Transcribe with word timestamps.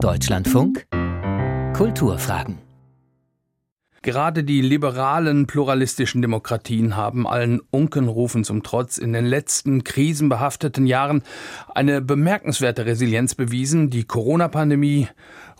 Deutschlandfunk? 0.00 0.86
Kulturfragen 1.74 2.67
Gerade 4.02 4.44
die 4.44 4.60
liberalen 4.60 5.48
pluralistischen 5.48 6.22
Demokratien 6.22 6.96
haben 6.96 7.26
allen 7.26 7.60
Unkenrufen 7.70 8.44
zum 8.44 8.62
Trotz 8.62 8.96
in 8.96 9.12
den 9.12 9.26
letzten 9.26 9.82
krisenbehafteten 9.82 10.86
Jahren 10.86 11.22
eine 11.74 12.00
bemerkenswerte 12.00 12.86
Resilienz 12.86 13.34
bewiesen. 13.34 13.90
Die 13.90 14.04
Corona-Pandemie, 14.04 15.08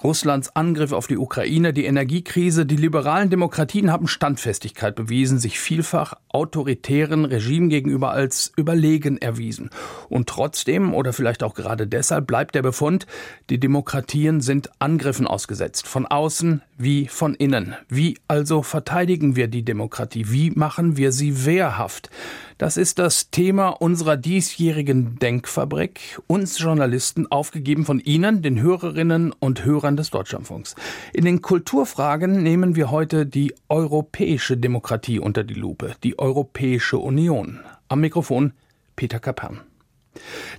Russlands 0.05 0.55
Angriff 0.55 0.93
auf 0.93 1.09
die 1.09 1.19
Ukraine, 1.19 1.73
die 1.73 1.85
Energiekrise, 1.85 2.65
die 2.65 2.77
liberalen 2.77 3.29
Demokratien 3.29 3.91
haben 3.91 4.07
Standfestigkeit 4.07 4.95
bewiesen, 4.95 5.41
sich 5.41 5.59
vielfach 5.59 6.15
autoritären 6.29 7.25
Regimen 7.25 7.69
gegenüber 7.69 8.13
als 8.13 8.53
überlegen 8.57 9.19
erwiesen. 9.19 9.71
Und 10.09 10.29
trotzdem, 10.29 10.95
oder 10.95 11.13
vielleicht 11.13 11.43
auch 11.43 11.55
gerade 11.55 11.89
deshalb, 11.89 12.29
bleibt 12.29 12.55
der 12.55 12.63
Befund, 12.63 13.09
die 13.51 13.59
Demokratien 13.59 14.41
sind 14.41 14.71
Angriffen 14.79 15.27
ausgesetzt, 15.27 15.89
von 15.89 16.07
außen 16.07 16.63
wie 16.79 17.09
von 17.09 17.35
innen. 17.35 17.75
Wie 17.89 18.17
also 18.29 18.63
verteidigen 18.63 19.37
wir 19.37 19.49
die 19.49 19.65
Demokratie? 19.65 20.31
Wie 20.31 20.51
machen 20.53 20.97
wir 20.97 21.13
sie 21.13 21.45
wehrhaft? 21.45 22.09
Das 22.57 22.77
ist 22.77 22.99
das 22.99 23.31
Thema 23.31 23.69
unserer 23.69 24.17
diesjährigen 24.17 25.19
Denkfabrik, 25.19 26.21
uns 26.27 26.59
Journalisten 26.59 27.27
aufgegeben 27.31 27.85
von 27.85 28.01
Ihnen, 28.01 28.43
den 28.43 28.61
Hörerinnen 28.61 29.33
und 29.33 29.65
Hörern 29.65 29.97
des 29.97 30.11
Deutschlandfunks. 30.11 30.75
In 31.13 31.25
den 31.25 31.43
Kulturfragen 31.43 32.43
nehmen 32.43 32.77
wir 32.77 32.91
heute 32.91 33.27
die 33.27 33.55
europäische 33.69 34.57
Demokratie 34.57 35.19
unter 35.19 35.45
die 35.45 35.55
Lupe, 35.55 35.95
die 36.03 36.19
Europäische 36.19 36.99
Union. 36.99 37.61
Am 37.89 38.01
Mikrofon 38.01 38.53
Peter 38.97 39.21
Kapern. 39.21 39.61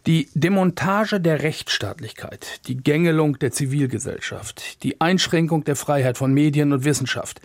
Die 0.06 0.30
Demontage 0.34 1.20
der 1.20 1.44
Rechtsstaatlichkeit, 1.44 2.62
die 2.68 2.78
Gängelung 2.78 3.40
der 3.40 3.52
Zivilgesellschaft, 3.52 4.84
die 4.84 5.02
Einschränkung 5.02 5.64
der 5.64 5.76
Freiheit 5.76 6.18
von 6.18 6.34
Medien 6.34 6.74
und 6.74 6.86
Wissenschaft, 6.86 7.42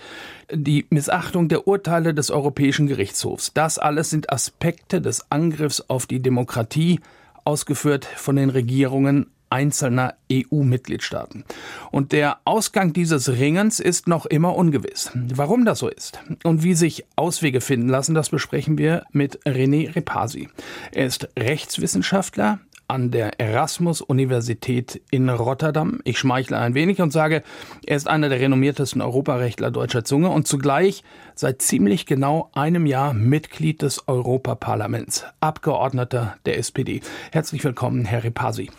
die 0.52 0.86
Missachtung 0.91 1.48
der 1.48 1.66
Urteile 1.66 2.14
des 2.14 2.30
Europäischen 2.30 2.86
Gerichtshofs, 2.86 3.52
das 3.55 3.78
alles 3.78 4.11
sind 4.11 4.33
Aspekte 4.33 5.00
des 5.00 5.30
Angriffs 5.30 5.83
auf 5.89 6.06
die 6.06 6.20
Demokratie, 6.20 7.00
ausgeführt 7.44 8.05
von 8.05 8.36
den 8.36 8.50
Regierungen 8.50 9.27
einzelner 9.55 10.14
EU-Mitgliedstaaten. 10.33 11.44
Und 11.92 12.10
der 12.10 12.38
Ausgang 12.44 12.92
dieses 12.92 13.28
Ringens 13.28 13.78
ist 13.78 14.08
noch 14.08 14.27
immer 14.27 14.56
ungewiss. 14.56 15.12
Warum 15.14 15.64
das 15.64 15.78
so 15.78 15.88
ist 15.88 16.19
und 16.42 16.64
wie 16.64 16.74
sich 16.74 17.05
Auswege 17.14 17.61
finden 17.61 17.88
lassen, 17.88 18.16
das 18.16 18.30
besprechen 18.30 18.78
wir 18.78 19.05
mit 19.12 19.38
René 19.46 19.94
Repasi. 19.94 20.48
Er 20.91 21.06
ist 21.06 21.28
Rechtswissenschaftler, 21.38 22.58
an 22.86 23.11
der 23.11 23.41
Erasmus-Universität 23.41 25.00
in 25.11 25.30
Rotterdam. 25.30 26.00
Ich 26.05 26.18
schmeichle 26.18 26.58
ein 26.58 26.74
wenig 26.74 27.00
und 27.00 27.12
sage, 27.12 27.42
er 27.86 27.96
ist 27.96 28.06
einer 28.06 28.28
der 28.28 28.41
renommiertesten 28.41 29.00
Europarechtler 29.00 29.70
deutscher 29.70 30.05
Zunge 30.05 30.28
und 30.28 30.46
zugleich 30.46 31.02
seit 31.34 31.62
ziemlich 31.62 32.05
genau 32.05 32.50
einem 32.52 32.84
Jahr 32.84 33.14
Mitglied 33.14 33.80
des 33.80 34.06
Europaparlaments, 34.06 35.24
Abgeordneter 35.41 36.36
der 36.44 36.58
SPD. 36.58 37.00
Herzlich 37.33 37.64
willkommen, 37.64 38.05
Herr 38.05 38.22
Repasi. 38.22 38.70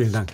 Vielen 0.00 0.14
Dank. 0.14 0.32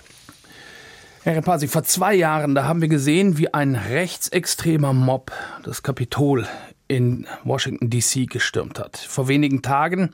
Herr 1.24 1.34
Repasi, 1.34 1.66
vor 1.66 1.82
zwei 1.82 2.14
Jahren, 2.14 2.54
da 2.54 2.66
haben 2.66 2.80
wir 2.80 2.86
gesehen, 2.86 3.36
wie 3.36 3.52
ein 3.52 3.74
rechtsextremer 3.74 4.92
Mob 4.92 5.32
das 5.64 5.82
Kapitol 5.82 6.46
in 6.86 7.26
Washington 7.42 7.90
DC 7.90 8.30
gestürmt 8.30 8.78
hat. 8.78 8.96
Vor 8.96 9.26
wenigen 9.26 9.62
Tagen 9.62 10.10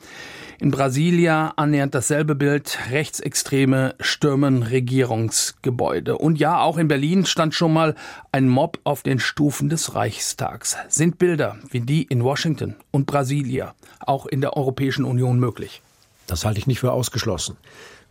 in 0.58 0.70
Brasilia 0.70 1.52
annähernd 1.56 1.94
dasselbe 1.94 2.34
Bild. 2.34 2.78
Rechtsextreme 2.90 3.94
stürmen 4.00 4.62
Regierungsgebäude. 4.62 6.16
Und 6.16 6.38
ja, 6.38 6.62
auch 6.62 6.78
in 6.78 6.88
Berlin 6.88 7.26
stand 7.26 7.54
schon 7.54 7.74
mal 7.74 7.94
ein 8.32 8.48
Mob 8.48 8.78
auf 8.84 9.02
den 9.02 9.18
Stufen 9.18 9.68
des 9.68 9.94
Reichstags. 9.94 10.78
Sind 10.88 11.18
Bilder 11.18 11.58
wie 11.68 11.80
die 11.80 12.04
in 12.04 12.24
Washington 12.24 12.74
und 12.90 13.04
Brasilia 13.04 13.74
auch 14.00 14.24
in 14.24 14.40
der 14.40 14.56
Europäischen 14.56 15.04
Union 15.04 15.38
möglich? 15.38 15.82
Das 16.26 16.46
halte 16.46 16.58
ich 16.58 16.66
nicht 16.66 16.80
für 16.80 16.92
ausgeschlossen. 16.92 17.58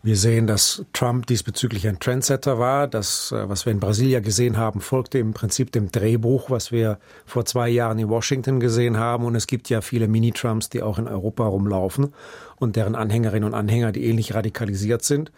Wir 0.03 0.17
sehen, 0.17 0.47
dass 0.47 0.83
Trump 0.93 1.27
diesbezüglich 1.27 1.87
ein 1.87 1.99
Trendsetter 1.99 2.57
war. 2.57 2.87
Das, 2.87 3.31
äh, 3.31 3.47
was 3.47 3.65
wir 3.65 3.71
in 3.71 3.79
Brasilia 3.79 4.19
gesehen 4.19 4.57
haben, 4.57 4.81
folgte 4.81 5.19
im 5.19 5.33
Prinzip 5.33 5.71
dem 5.71 5.91
Drehbuch, 5.91 6.49
was 6.49 6.71
wir 6.71 6.97
vor 7.25 7.45
zwei 7.45 7.69
Jahren 7.69 7.99
in 7.99 8.09
Washington 8.09 8.59
gesehen 8.59 8.97
haben. 8.97 9.25
Und 9.25 9.35
es 9.35 9.45
gibt 9.45 9.69
ja 9.69 9.81
viele 9.81 10.07
Mini-Trumps, 10.07 10.69
die 10.69 10.81
auch 10.81 10.97
in 10.97 11.07
Europa 11.07 11.45
rumlaufen 11.45 12.13
und 12.57 12.75
deren 12.75 12.95
Anhängerinnen 12.95 13.47
und 13.47 13.53
Anhänger, 13.53 13.91
die 13.91 14.05
ähnlich 14.05 14.33
radikalisiert 14.33 15.03
sind. 15.03 15.31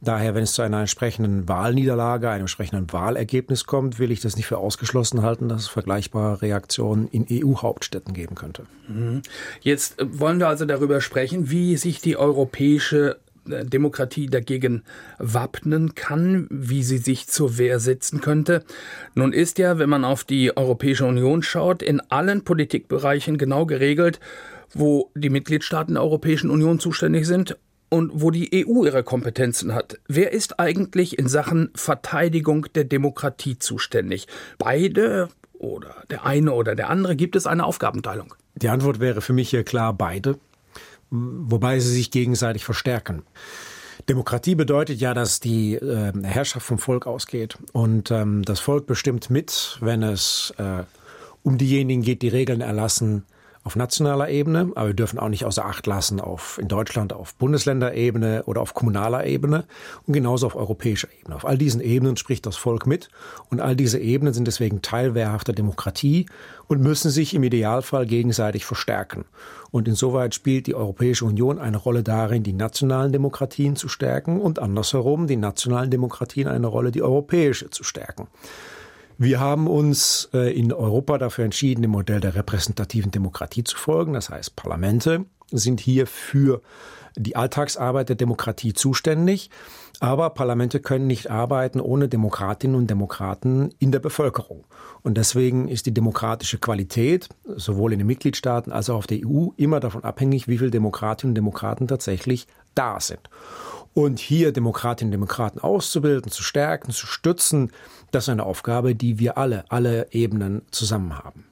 Daher, 0.00 0.36
wenn 0.36 0.44
es 0.44 0.52
zu 0.52 0.62
einer 0.62 0.80
entsprechenden 0.80 1.48
Wahlniederlage, 1.48 2.30
einem 2.30 2.42
entsprechenden 2.42 2.92
Wahlergebnis 2.92 3.64
kommt, 3.64 3.98
will 3.98 4.12
ich 4.12 4.20
das 4.20 4.36
nicht 4.36 4.46
für 4.46 4.58
ausgeschlossen 4.58 5.22
halten, 5.22 5.48
dass 5.48 5.62
es 5.62 5.68
vergleichbare 5.68 6.40
Reaktionen 6.40 7.08
in 7.08 7.26
EU-Hauptstädten 7.30 8.14
geben 8.14 8.36
könnte. 8.36 8.66
Mhm. 8.86 9.22
Jetzt 9.60 10.00
äh, 10.00 10.06
wollen 10.20 10.38
wir 10.38 10.46
also 10.46 10.66
darüber 10.66 11.00
sprechen, 11.00 11.50
wie 11.50 11.76
sich 11.76 12.00
die 12.00 12.16
europäische 12.16 13.18
Demokratie 13.48 14.26
dagegen 14.26 14.82
wappnen 15.18 15.94
kann, 15.94 16.46
wie 16.50 16.82
sie 16.82 16.98
sich 16.98 17.28
zur 17.28 17.58
Wehr 17.58 17.80
setzen 17.80 18.20
könnte. 18.20 18.64
Nun 19.14 19.32
ist 19.32 19.58
ja, 19.58 19.78
wenn 19.78 19.90
man 19.90 20.04
auf 20.04 20.24
die 20.24 20.56
Europäische 20.56 21.06
Union 21.06 21.42
schaut, 21.42 21.82
in 21.82 22.00
allen 22.00 22.44
Politikbereichen 22.44 23.38
genau 23.38 23.66
geregelt, 23.66 24.20
wo 24.72 25.10
die 25.14 25.30
Mitgliedstaaten 25.30 25.94
der 25.94 26.02
Europäischen 26.02 26.50
Union 26.50 26.78
zuständig 26.78 27.26
sind 27.26 27.56
und 27.88 28.10
wo 28.14 28.30
die 28.30 28.66
EU 28.66 28.84
ihre 28.84 29.02
Kompetenzen 29.02 29.74
hat. 29.74 29.98
Wer 30.08 30.32
ist 30.32 30.60
eigentlich 30.60 31.18
in 31.18 31.28
Sachen 31.28 31.70
Verteidigung 31.74 32.66
der 32.74 32.84
Demokratie 32.84 33.58
zuständig? 33.58 34.26
Beide 34.58 35.28
oder 35.54 35.94
der 36.10 36.24
eine 36.24 36.52
oder 36.52 36.74
der 36.74 36.90
andere? 36.90 37.16
Gibt 37.16 37.36
es 37.36 37.46
eine 37.46 37.64
Aufgabenteilung? 37.64 38.34
Die 38.56 38.68
Antwort 38.68 39.00
wäre 39.00 39.20
für 39.20 39.32
mich 39.32 39.50
hier 39.50 39.64
klar 39.64 39.94
beide 39.94 40.38
wobei 41.10 41.80
sie 41.80 41.92
sich 41.92 42.10
gegenseitig 42.10 42.64
verstärken. 42.64 43.22
Demokratie 44.08 44.54
bedeutet 44.54 45.00
ja, 45.00 45.12
dass 45.12 45.40
die 45.40 45.74
äh, 45.74 46.12
Herrschaft 46.22 46.66
vom 46.66 46.78
Volk 46.78 47.06
ausgeht. 47.06 47.58
Und 47.72 48.10
ähm, 48.10 48.42
das 48.42 48.60
Volk 48.60 48.86
bestimmt 48.86 49.28
mit, 49.28 49.78
wenn 49.80 50.02
es 50.02 50.54
äh, 50.56 50.84
um 51.42 51.58
diejenigen 51.58 52.02
geht, 52.02 52.22
die 52.22 52.28
Regeln 52.28 52.60
erlassen, 52.60 53.24
auf 53.68 53.76
nationaler 53.76 54.30
Ebene, 54.30 54.72
aber 54.76 54.86
wir 54.86 54.94
dürfen 54.94 55.18
auch 55.18 55.28
nicht 55.28 55.44
außer 55.44 55.62
Acht 55.62 55.86
lassen 55.86 56.20
auf 56.20 56.58
in 56.58 56.68
Deutschland 56.68 57.12
auf 57.12 57.34
Bundesländerebene 57.34 58.44
oder 58.46 58.62
auf 58.62 58.72
kommunaler 58.72 59.26
Ebene 59.26 59.66
und 60.06 60.14
genauso 60.14 60.46
auf 60.46 60.56
europäischer 60.56 61.08
Ebene. 61.20 61.36
Auf 61.36 61.44
all 61.44 61.58
diesen 61.58 61.82
Ebenen 61.82 62.16
spricht 62.16 62.46
das 62.46 62.56
Volk 62.56 62.86
mit 62.86 63.10
und 63.50 63.60
all 63.60 63.76
diese 63.76 63.98
Ebenen 63.98 64.32
sind 64.32 64.46
deswegen 64.46 64.80
Teil 64.80 65.14
wehrhafter 65.14 65.52
Demokratie 65.52 66.24
und 66.66 66.80
müssen 66.80 67.10
sich 67.10 67.34
im 67.34 67.42
Idealfall 67.42 68.06
gegenseitig 68.06 68.64
verstärken. 68.64 69.26
Und 69.70 69.86
insoweit 69.86 70.34
spielt 70.34 70.66
die 70.66 70.74
Europäische 70.74 71.26
Union 71.26 71.58
eine 71.58 71.76
Rolle 71.76 72.02
darin, 72.02 72.44
die 72.44 72.54
nationalen 72.54 73.12
Demokratien 73.12 73.76
zu 73.76 73.88
stärken 73.88 74.40
und 74.40 74.60
andersherum 74.60 75.26
die 75.26 75.36
nationalen 75.36 75.90
Demokratien 75.90 76.48
eine 76.48 76.68
Rolle, 76.68 76.90
die 76.90 77.02
europäische 77.02 77.68
zu 77.68 77.84
stärken. 77.84 78.28
Wir 79.20 79.40
haben 79.40 79.66
uns 79.66 80.28
äh, 80.32 80.56
in 80.56 80.72
Europa 80.72 81.18
dafür 81.18 81.44
entschieden, 81.44 81.82
dem 81.82 81.90
Modell 81.90 82.20
der 82.20 82.36
repräsentativen 82.36 83.10
Demokratie 83.10 83.64
zu 83.64 83.76
folgen. 83.76 84.12
Das 84.12 84.30
heißt, 84.30 84.54
Parlamente 84.54 85.24
sind 85.50 85.80
hier 85.80 86.06
für 86.06 86.62
die 87.16 87.34
Alltagsarbeit 87.34 88.08
der 88.10 88.16
Demokratie 88.16 88.74
zuständig. 88.74 89.50
Aber 89.98 90.30
Parlamente 90.30 90.78
können 90.78 91.08
nicht 91.08 91.28
arbeiten 91.28 91.80
ohne 91.80 92.08
Demokratinnen 92.08 92.76
und 92.76 92.88
Demokraten 92.88 93.74
in 93.80 93.90
der 93.90 93.98
Bevölkerung. 93.98 94.64
Und 95.02 95.16
deswegen 95.16 95.66
ist 95.66 95.86
die 95.86 95.94
demokratische 95.94 96.58
Qualität 96.58 97.28
sowohl 97.44 97.92
in 97.92 97.98
den 97.98 98.06
Mitgliedstaaten 98.06 98.70
als 98.70 98.88
auch 98.88 98.98
auf 98.98 99.06
der 99.08 99.18
EU 99.26 99.48
immer 99.56 99.80
davon 99.80 100.04
abhängig, 100.04 100.46
wie 100.46 100.58
viele 100.58 100.70
Demokratinnen 100.70 101.32
und 101.32 101.34
Demokraten 101.34 101.88
tatsächlich 101.88 102.46
da 102.78 103.00
sind. 103.00 103.20
Und 103.94 104.20
hier 104.20 104.52
Demokratinnen 104.52 105.08
und 105.08 105.12
Demokraten 105.12 105.58
auszubilden, 105.58 106.30
zu 106.30 106.42
stärken, 106.42 106.92
zu 106.92 107.06
stützen, 107.06 107.72
das 108.10 108.24
ist 108.24 108.28
eine 108.28 108.46
Aufgabe, 108.46 108.94
die 108.94 109.18
wir 109.18 109.36
alle, 109.36 109.64
alle 109.68 110.06
Ebenen 110.12 110.62
zusammen 110.70 111.18
haben. 111.18 111.44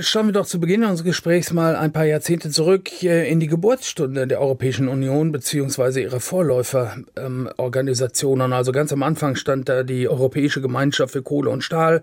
Schauen 0.00 0.26
wir 0.26 0.32
doch 0.32 0.44
zu 0.44 0.60
Beginn 0.60 0.82
unseres 0.82 1.04
Gesprächs 1.04 1.50
mal 1.50 1.74
ein 1.74 1.92
paar 1.92 2.04
Jahrzehnte 2.04 2.50
zurück 2.50 3.02
äh, 3.02 3.26
in 3.30 3.40
die 3.40 3.46
Geburtsstunde 3.46 4.26
der 4.26 4.38
Europäischen 4.38 4.86
Union 4.86 5.32
beziehungsweise 5.32 6.02
ihre 6.02 6.20
Vorläuferorganisationen. 6.20 8.52
also 8.52 8.72
ganz 8.72 8.92
am 8.92 9.02
Anfang 9.02 9.34
stand 9.34 9.70
da 9.70 9.84
die 9.84 10.06
Europäische 10.06 10.60
Gemeinschaft 10.60 11.14
für 11.14 11.22
Kohle 11.22 11.48
und 11.48 11.64
Stahl, 11.64 12.02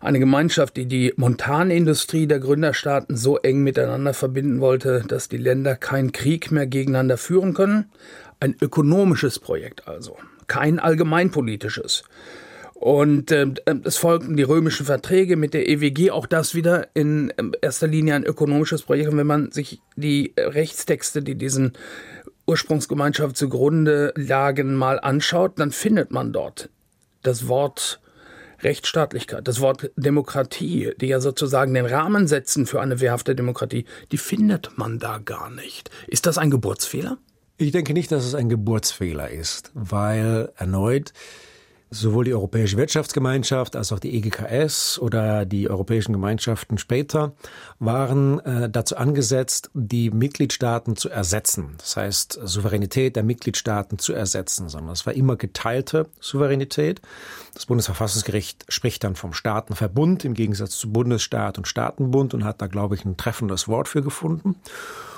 eine 0.00 0.18
Gemeinschaft, 0.18 0.76
die 0.76 0.86
die 0.86 1.12
Montanindustrie 1.16 2.26
der 2.26 2.40
Gründerstaaten 2.40 3.16
so 3.16 3.38
eng 3.38 3.62
miteinander 3.62 4.14
verbinden 4.14 4.60
wollte, 4.60 5.04
dass 5.06 5.28
die 5.28 5.36
Länder 5.36 5.76
keinen 5.76 6.12
Krieg 6.12 6.50
mehr 6.50 6.66
gegeneinander 6.66 7.16
führen 7.16 7.54
können. 7.54 7.90
Ein 8.40 8.54
ökonomisches 8.60 9.38
Projekt 9.38 9.88
also, 9.88 10.16
kein 10.46 10.78
allgemeinpolitisches. 10.78 12.04
Und 12.74 13.30
äh, 13.32 13.46
es 13.84 13.96
folgten 13.96 14.36
die 14.36 14.42
römischen 14.42 14.84
Verträge 14.84 15.36
mit 15.36 15.54
der 15.54 15.66
EWG, 15.66 16.10
auch 16.10 16.26
das 16.26 16.54
wieder 16.54 16.88
in 16.92 17.32
ähm, 17.38 17.52
erster 17.62 17.86
Linie 17.86 18.14
ein 18.14 18.24
ökonomisches 18.24 18.82
Projekt. 18.82 19.10
Und 19.10 19.16
wenn 19.16 19.26
man 19.26 19.50
sich 19.50 19.80
die 19.96 20.34
Rechtstexte, 20.36 21.22
die 21.22 21.36
diesen 21.36 21.72
Ursprungsgemeinschaft 22.46 23.36
zugrunde 23.36 24.12
lagen, 24.14 24.74
mal 24.74 25.00
anschaut, 25.00 25.58
dann 25.58 25.72
findet 25.72 26.10
man 26.10 26.34
dort 26.34 26.68
das 27.22 27.48
Wort 27.48 27.98
Rechtsstaatlichkeit, 28.66 29.46
das 29.46 29.60
Wort 29.60 29.90
Demokratie, 29.96 30.92
die 31.00 31.06
ja 31.06 31.20
sozusagen 31.20 31.72
den 31.72 31.86
Rahmen 31.86 32.26
setzen 32.26 32.66
für 32.66 32.80
eine 32.80 33.00
wehrhafte 33.00 33.36
Demokratie, 33.36 33.86
die 34.12 34.18
findet 34.18 34.76
man 34.76 34.98
da 34.98 35.18
gar 35.18 35.50
nicht. 35.50 35.90
Ist 36.08 36.26
das 36.26 36.36
ein 36.36 36.50
Geburtsfehler? 36.50 37.16
Ich 37.58 37.72
denke 37.72 37.94
nicht, 37.94 38.12
dass 38.12 38.26
es 38.26 38.34
ein 38.34 38.48
Geburtsfehler 38.48 39.30
ist, 39.30 39.70
weil 39.72 40.52
erneut 40.56 41.12
sowohl 41.90 42.24
die 42.24 42.34
Europäische 42.34 42.76
Wirtschaftsgemeinschaft 42.76 43.76
als 43.76 43.92
auch 43.92 44.00
die 44.00 44.16
EGKS 44.16 44.98
oder 44.98 45.46
die 45.46 45.70
europäischen 45.70 46.12
Gemeinschaften 46.12 46.78
später 46.78 47.32
waren 47.78 48.40
äh, 48.40 48.68
dazu 48.68 48.96
angesetzt, 48.96 49.70
die 49.72 50.10
Mitgliedstaaten 50.10 50.96
zu 50.96 51.08
ersetzen. 51.08 51.74
Das 51.78 51.96
heißt, 51.96 52.40
Souveränität 52.42 53.14
der 53.14 53.22
Mitgliedstaaten 53.22 53.98
zu 53.98 54.12
ersetzen, 54.12 54.68
sondern 54.68 54.92
es 54.92 55.06
war 55.06 55.14
immer 55.14 55.36
geteilte 55.36 56.08
Souveränität. 56.20 57.00
Das 57.54 57.66
Bundesverfassungsgericht 57.66 58.64
spricht 58.68 59.04
dann 59.04 59.14
vom 59.14 59.32
Staatenverbund 59.32 60.24
im 60.24 60.34
Gegensatz 60.34 60.76
zu 60.76 60.92
Bundesstaat 60.92 61.56
und 61.56 61.68
Staatenbund 61.68 62.34
und 62.34 62.44
hat 62.44 62.60
da, 62.60 62.66
glaube 62.66 62.96
ich, 62.96 63.04
ein 63.04 63.16
treffendes 63.16 63.68
Wort 63.68 63.88
für 63.88 64.02
gefunden. 64.02 64.56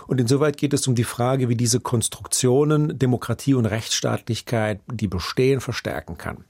Und 0.08 0.22
insoweit 0.22 0.56
geht 0.56 0.72
es 0.72 0.88
um 0.88 0.94
die 0.94 1.05
Frage, 1.05 1.50
wie 1.50 1.55
diese 1.55 1.81
Konstruktionen 1.81 2.99
Demokratie 2.99 3.52
und 3.52 3.66
Rechtsstaatlichkeit, 3.66 4.81
die 4.90 5.06
bestehen, 5.06 5.60
verstärken 5.60 6.16
kann. 6.16 6.44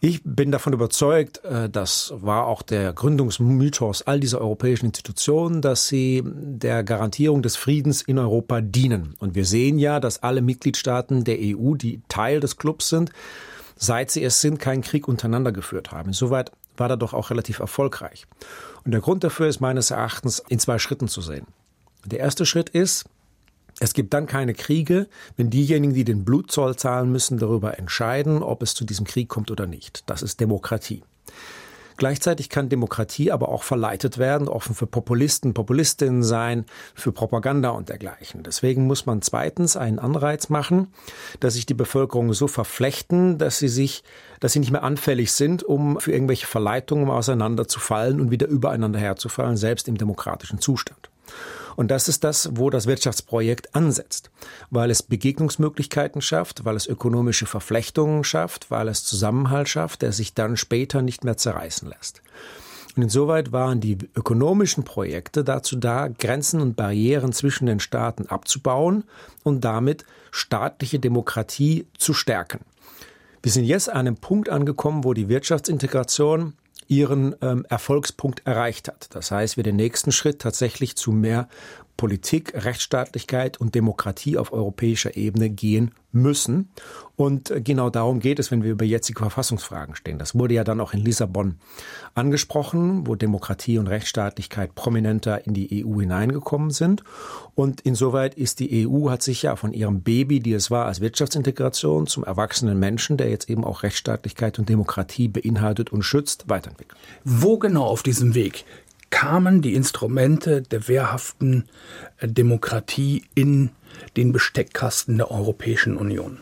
Ich 0.00 0.20
bin 0.24 0.52
davon 0.52 0.72
überzeugt, 0.72 1.44
äh, 1.44 1.68
das 1.68 2.12
war 2.16 2.46
auch 2.46 2.62
der 2.62 2.92
Gründungsmythos 2.92 4.02
all 4.02 4.20
dieser 4.20 4.40
europäischen 4.40 4.86
Institutionen, 4.86 5.60
dass 5.60 5.88
sie 5.88 6.22
der 6.24 6.84
Garantierung 6.84 7.42
des 7.42 7.56
Friedens 7.56 8.00
in 8.00 8.18
Europa 8.18 8.60
dienen. 8.60 9.16
Und 9.18 9.34
wir 9.34 9.44
sehen 9.44 9.80
ja, 9.80 9.98
dass 9.98 10.22
alle 10.22 10.40
Mitgliedstaaten 10.40 11.24
der 11.24 11.38
EU, 11.40 11.74
die 11.74 12.00
Teil 12.08 12.38
des 12.38 12.58
Clubs 12.58 12.88
sind, 12.88 13.10
seit 13.74 14.12
sie 14.12 14.22
es 14.22 14.40
sind, 14.40 14.60
keinen 14.60 14.82
Krieg 14.82 15.08
untereinander 15.08 15.50
geführt 15.50 15.90
haben. 15.90 16.10
Insoweit 16.10 16.52
war 16.76 16.90
er 16.90 16.96
doch 16.96 17.12
auch 17.12 17.30
relativ 17.30 17.58
erfolgreich. 17.58 18.26
Und 18.84 18.92
der 18.92 19.00
Grund 19.00 19.24
dafür 19.24 19.48
ist 19.48 19.60
meines 19.60 19.90
Erachtens 19.90 20.42
in 20.48 20.60
zwei 20.60 20.78
Schritten 20.78 21.08
zu 21.08 21.20
sehen. 21.20 21.46
Der 22.04 22.20
erste 22.20 22.46
Schritt 22.46 22.68
ist, 22.68 23.04
es 23.80 23.94
gibt 23.94 24.12
dann 24.14 24.26
keine 24.26 24.54
Kriege, 24.54 25.08
wenn 25.36 25.50
diejenigen, 25.50 25.94
die 25.94 26.04
den 26.04 26.24
Blutzoll 26.24 26.76
zahlen 26.76 27.10
müssen, 27.10 27.38
darüber 27.38 27.78
entscheiden, 27.78 28.42
ob 28.42 28.62
es 28.62 28.74
zu 28.74 28.84
diesem 28.84 29.06
Krieg 29.06 29.28
kommt 29.28 29.50
oder 29.50 29.66
nicht. 29.66 30.04
Das 30.06 30.22
ist 30.22 30.40
Demokratie. 30.40 31.02
Gleichzeitig 31.96 32.48
kann 32.48 32.68
Demokratie 32.68 33.30
aber 33.30 33.48
auch 33.48 33.62
verleitet 33.62 34.18
werden, 34.18 34.48
offen 34.48 34.74
für 34.74 34.86
Populisten, 34.86 35.54
Populistinnen 35.54 36.22
sein, 36.22 36.64
für 36.94 37.12
Propaganda 37.12 37.70
und 37.70 37.88
dergleichen. 37.88 38.42
Deswegen 38.42 38.86
muss 38.86 39.06
man 39.06 39.22
zweitens 39.22 39.76
einen 39.76 39.98
Anreiz 39.98 40.48
machen, 40.48 40.88
dass 41.40 41.54
sich 41.54 41.66
die 41.66 41.74
Bevölkerung 41.74 42.32
so 42.32 42.48
verflechten, 42.48 43.38
dass 43.38 43.58
sie 43.58 43.68
sich, 43.68 44.04
dass 44.40 44.52
sie 44.52 44.60
nicht 44.60 44.72
mehr 44.72 44.82
anfällig 44.82 45.32
sind, 45.32 45.62
um 45.62 46.00
für 46.00 46.12
irgendwelche 46.12 46.46
Verleitungen 46.46 47.10
auseinanderzufallen 47.10 48.20
und 48.20 48.30
wieder 48.30 48.48
übereinander 48.48 48.98
herzufallen, 48.98 49.56
selbst 49.56 49.86
im 49.86 49.98
demokratischen 49.98 50.60
Zustand. 50.60 51.10
Und 51.76 51.90
das 51.90 52.08
ist 52.08 52.24
das, 52.24 52.50
wo 52.52 52.70
das 52.70 52.86
Wirtschaftsprojekt 52.86 53.74
ansetzt, 53.74 54.30
weil 54.70 54.90
es 54.90 55.02
Begegnungsmöglichkeiten 55.02 56.20
schafft, 56.20 56.64
weil 56.64 56.76
es 56.76 56.86
ökonomische 56.86 57.46
Verflechtungen 57.46 58.24
schafft, 58.24 58.70
weil 58.70 58.88
es 58.88 59.04
Zusammenhalt 59.04 59.68
schafft, 59.68 60.02
der 60.02 60.12
sich 60.12 60.34
dann 60.34 60.56
später 60.56 61.02
nicht 61.02 61.24
mehr 61.24 61.36
zerreißen 61.36 61.88
lässt. 61.88 62.22
Und 62.94 63.04
insoweit 63.04 63.52
waren 63.52 63.80
die 63.80 63.96
ökonomischen 64.14 64.84
Projekte 64.84 65.44
dazu 65.44 65.76
da, 65.76 66.08
Grenzen 66.08 66.60
und 66.60 66.76
Barrieren 66.76 67.32
zwischen 67.32 67.66
den 67.66 67.80
Staaten 67.80 68.26
abzubauen 68.26 69.04
und 69.42 69.64
damit 69.64 70.04
staatliche 70.30 70.98
Demokratie 70.98 71.86
zu 71.96 72.12
stärken. 72.12 72.60
Wir 73.42 73.50
sind 73.50 73.64
jetzt 73.64 73.88
an 73.88 74.06
einem 74.06 74.16
Punkt 74.16 74.50
angekommen, 74.50 75.04
wo 75.04 75.14
die 75.14 75.28
Wirtschaftsintegration 75.28 76.52
ihren 76.88 77.34
ähm, 77.40 77.64
Erfolgspunkt 77.68 78.46
erreicht 78.46 78.88
hat. 78.88 79.08
Das 79.14 79.30
heißt, 79.30 79.56
wir 79.56 79.64
den 79.64 79.76
nächsten 79.76 80.12
Schritt 80.12 80.40
tatsächlich 80.40 80.96
zu 80.96 81.12
mehr 81.12 81.48
Politik, 81.96 82.52
Rechtsstaatlichkeit 82.54 83.60
und 83.60 83.74
Demokratie 83.74 84.36
auf 84.36 84.52
europäischer 84.52 85.16
Ebene 85.16 85.50
gehen 85.50 85.92
müssen. 86.12 86.68
Und 87.16 87.50
äh, 87.50 87.60
genau 87.60 87.90
darum 87.90 88.20
geht 88.20 88.38
es, 88.38 88.50
wenn 88.50 88.62
wir 88.62 88.72
über 88.72 88.84
jetzige 88.84 89.20
Verfassungsfragen 89.20 89.94
stehen. 89.94 90.18
Das 90.18 90.34
wurde 90.34 90.54
ja 90.54 90.64
dann 90.64 90.80
auch 90.80 90.92
in 90.92 91.00
Lissabon 91.00 91.56
angesprochen, 92.14 93.06
wo 93.06 93.14
Demokratie 93.14 93.78
und 93.78 93.86
Rechtsstaatlichkeit 93.86 94.74
prominenter 94.74 95.46
in 95.46 95.54
die 95.54 95.84
EU 95.84 96.00
hineingekommen 96.00 96.70
sind. 96.70 97.02
Und 97.54 97.80
insoweit 97.82 98.34
ist 98.34 98.60
die 98.60 98.86
EU, 98.86 99.10
hat 99.10 99.22
sich 99.22 99.42
ja 99.42 99.56
von 99.56 99.72
ihrem 99.72 100.02
Baby, 100.02 100.40
die 100.40 100.52
es 100.52 100.70
war, 100.70 100.86
als 100.86 101.00
Wirtschaftsintegration 101.00 102.06
zum 102.06 102.24
erwachsenen 102.24 102.78
Menschen, 102.78 103.16
der 103.16 103.30
jetzt 103.30 103.48
eben 103.48 103.64
auch 103.64 103.82
Rechtsstaatlichkeit 103.82 104.58
und 104.58 104.68
Demokratie 104.68 105.28
beinhaltet 105.28 105.92
und 105.92 106.02
schützt, 106.02 106.48
weiterentwickelt. 106.48 106.98
Wo 107.24 107.58
genau 107.58 107.84
auf 107.84 108.02
diesem 108.02 108.34
Weg 108.34 108.64
kamen 109.12 109.62
die 109.62 109.74
Instrumente 109.74 110.62
der 110.62 110.88
wehrhaften 110.88 111.68
Demokratie 112.20 113.24
in 113.36 113.70
den 114.16 114.32
Besteckkasten 114.32 115.18
der 115.18 115.30
Europäischen 115.30 115.96
Union? 115.96 116.38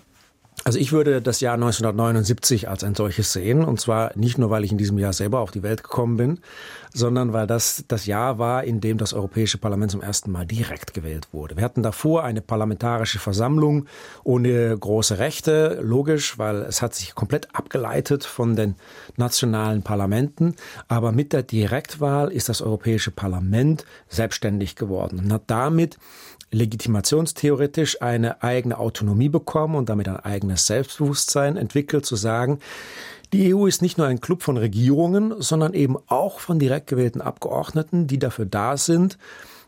Also 0.63 0.79
ich 0.79 0.93
würde 0.93 1.23
das 1.23 1.41
Jahr 1.41 1.55
1979 1.55 2.69
als 2.69 2.85
ein 2.85 2.95
solches 2.95 3.33
sehen. 3.33 3.65
Und 3.65 3.81
zwar 3.81 4.13
nicht 4.17 4.37
nur, 4.37 4.51
weil 4.51 4.65
ich 4.65 4.73
in 4.73 4.79
diesem 4.79 4.99
Jahr 4.99 5.13
selber 5.13 5.41
auf 5.41 5.51
die 5.51 5.63
Welt 5.63 5.83
gekommen 5.83 6.17
bin, 6.17 6.41
sondern 6.93 7.33
weil 7.33 7.47
das 7.47 7.85
das 7.89 8.07
Jahr 8.07 8.39
war, 8.39 8.65
in 8.65 8.81
dem 8.81 8.99
das 8.99 9.15
Europäische 9.15 9.57
Parlament 9.57 9.93
zum 9.93 10.03
ersten 10.03 10.31
Mal 10.31 10.45
direkt 10.45 10.93
gewählt 10.93 11.29
wurde. 11.33 11.57
Wir 11.57 11.65
hatten 11.65 11.83
davor 11.83 12.25
eine 12.25 12.43
parlamentarische 12.43 13.19
Versammlung 13.19 13.87
ohne 14.23 14.77
große 14.77 15.19
Rechte, 15.19 15.79
logisch, 15.83 16.39
weil 16.39 16.57
es 16.63 16.83
hat 16.83 16.95
sich 16.95 17.15
komplett 17.15 17.55
abgeleitet 17.55 18.25
von 18.25 18.55
den 18.55 18.75
nationalen 19.17 19.83
Parlamenten. 19.83 20.57
Aber 20.89 21.13
mit 21.13 21.33
der 21.33 21.43
Direktwahl 21.43 22.31
ist 22.31 22.51
das 22.51 22.61
Europäische 22.61 23.11
Parlament 23.11 23.87
selbstständig 24.09 24.77
geworden 24.77 25.21
und 25.21 25.33
hat 25.33 25.45
damit 25.47 25.97
legitimationstheoretisch 26.53 28.03
eine 28.03 28.43
eigene 28.43 28.79
Autonomie 28.79 29.29
bekommen 29.29 29.75
und 29.75 29.89
damit 29.89 30.09
ein 30.09 30.17
eigenes 30.17 30.67
Selbstbewusstsein 30.67 31.57
entwickelt, 31.57 32.07
zu 32.07 32.17
sagen, 32.17 32.59
die 33.33 33.55
EU 33.55 33.67
ist 33.67 33.81
nicht 33.81 33.97
nur 33.97 34.09
ein 34.09 34.21
Club 34.21 34.43
von 34.43 34.57
Regierungen, 34.57 35.35
sondern 35.41 35.73
eben 35.75 35.97
auch 36.09 36.41
von 36.41 36.59
direkt 36.59 36.89
gewählten 36.89 37.21
Abgeordneten, 37.21 38.09
die 38.09 38.19
dafür 38.19 38.45
da 38.45 38.77
sind, 38.77 39.19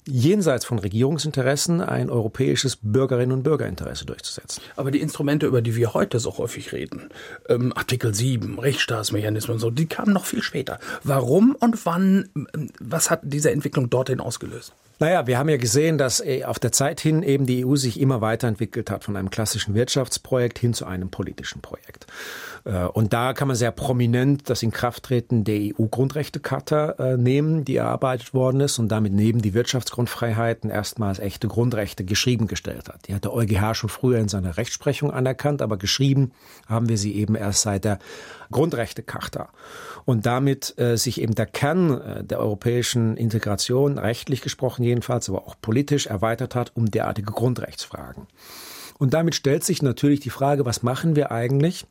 jenseits 0.05 0.65
von 0.65 0.81
Regierungsinteressen 0.81 1.81
ein 1.81 2.11
europäisches 2.11 2.77
Bürgerinnen- 2.77 3.33
und 3.33 3.45
Bürgerinteresse 3.45 4.05
durchzusetzen. 4.05 4.61
Aber 4.75 4.91
die 4.91 5.01
Instrumente, 5.01 5.47
über 5.47 5.63
die 5.63 5.77
wir 5.77 5.95
heute 5.95 6.19
so 6.19 6.39
häufig 6.39 6.73
reden, 6.73 7.11
ähm, 7.49 7.73
Artikel 7.77 8.13
7, 8.13 8.59
Rechtsstaatsmechanismen 8.59 9.55
und 9.55 9.61
so, 9.61 9.71
die 9.71 9.87
kamen 9.87 10.13
noch 10.13 10.25
viel 10.25 10.43
später. 10.43 10.81
Warum 11.05 11.55
und 11.61 11.87
wann, 11.87 12.29
ähm, 12.35 12.71
was 12.81 13.11
hat 13.11 13.21
diese 13.23 13.53
Entwicklung 13.53 13.91
dorthin 13.91 14.19
ausgelöst? 14.21 14.73
Naja, 15.03 15.27
wir 15.27 15.37
haben 15.37 15.49
ja 15.49 15.57
gesehen, 15.57 15.99
dass 15.99 16.21
äh, 16.21 16.45
auf 16.45 16.61
der 16.61 16.71
Zeit 16.71 17.01
hin 17.01 17.25
eben 17.25 17.45
die 17.45 17.67
EU 17.67 17.75
sich 17.75 17.99
immer 17.99 18.21
weiterentwickelt 18.21 18.89
hat 18.89 19.03
von 19.03 19.17
einem 19.17 19.31
klassischen 19.31 19.75
Wirtschaftsprojekt 19.75 20.61
hin 20.61 20.75
zu 20.75 20.87
einem 20.87 21.11
politischen 21.11 21.61
Projekt. 21.61 22.07
Äh, 22.65 22.85
und 22.85 23.13
da 23.13 23.33
kann 23.33 23.49
man 23.49 23.57
sehr 23.57 23.73
prominent 23.73 24.49
das 24.49 24.63
Inkrafttreten 24.63 25.43
der 25.43 25.75
EU-Grundrechtecharta 25.77 26.91
äh, 26.93 27.17
nehmen, 27.17 27.65
die 27.65 27.75
erarbeitet 27.75 28.33
worden 28.33 28.61
ist 28.61 28.79
und 28.79 28.91
damit 28.91 29.13
neben 29.13 29.43
die 29.43 29.55
Wirtschaftsgrundfreiheiten 29.55 30.71
erstmals 30.71 31.19
echte 31.19 31.49
Grundrechte 31.49 32.05
geschrieben 32.05 32.47
gestellt 32.47 32.89
hat. 32.89 33.09
Die 33.09 33.15
hat 33.17 33.25
der 33.25 33.35
EuGH 33.35 33.75
schon 33.75 33.91
früher 33.91 34.21
in 34.21 34.29
seiner 34.29 34.57
Rechtsprechung 34.57 35.11
anerkannt, 35.11 35.63
aber 35.63 35.79
geschrieben 35.79 36.31
haben 36.69 36.89
wir 36.89 36.97
sie 36.97 37.17
eben 37.17 37.35
erst 37.35 37.63
seit 37.63 37.85
der 37.85 37.99
Grundrechtecharta. 38.53 39.49
Und 40.05 40.27
damit 40.27 40.79
äh, 40.79 40.97
sich 40.97 41.21
eben 41.21 41.35
der 41.35 41.47
Kern 41.47 42.01
äh, 42.01 42.25
der 42.25 42.39
europäischen 42.39 43.17
Integration, 43.17 43.99
rechtlich 43.99 44.41
gesprochen 44.41 44.85
jedenfalls, 44.85 45.29
aber 45.29 45.47
auch 45.47 45.57
politisch 45.61 46.07
erweitert 46.07 46.55
hat 46.55 46.73
um 46.77 46.91
derartige 46.91 47.33
Grundrechtsfragen. 47.33 48.27
Und 48.99 49.15
damit 49.15 49.35
stellt 49.35 49.65
sich 49.65 49.83
natürlich 49.83 50.21
die 50.21 50.31
Frage, 50.31 50.65
was 50.65 50.85
machen 50.85 51.17
wir 51.17 51.33
eigentlich, 51.33 51.87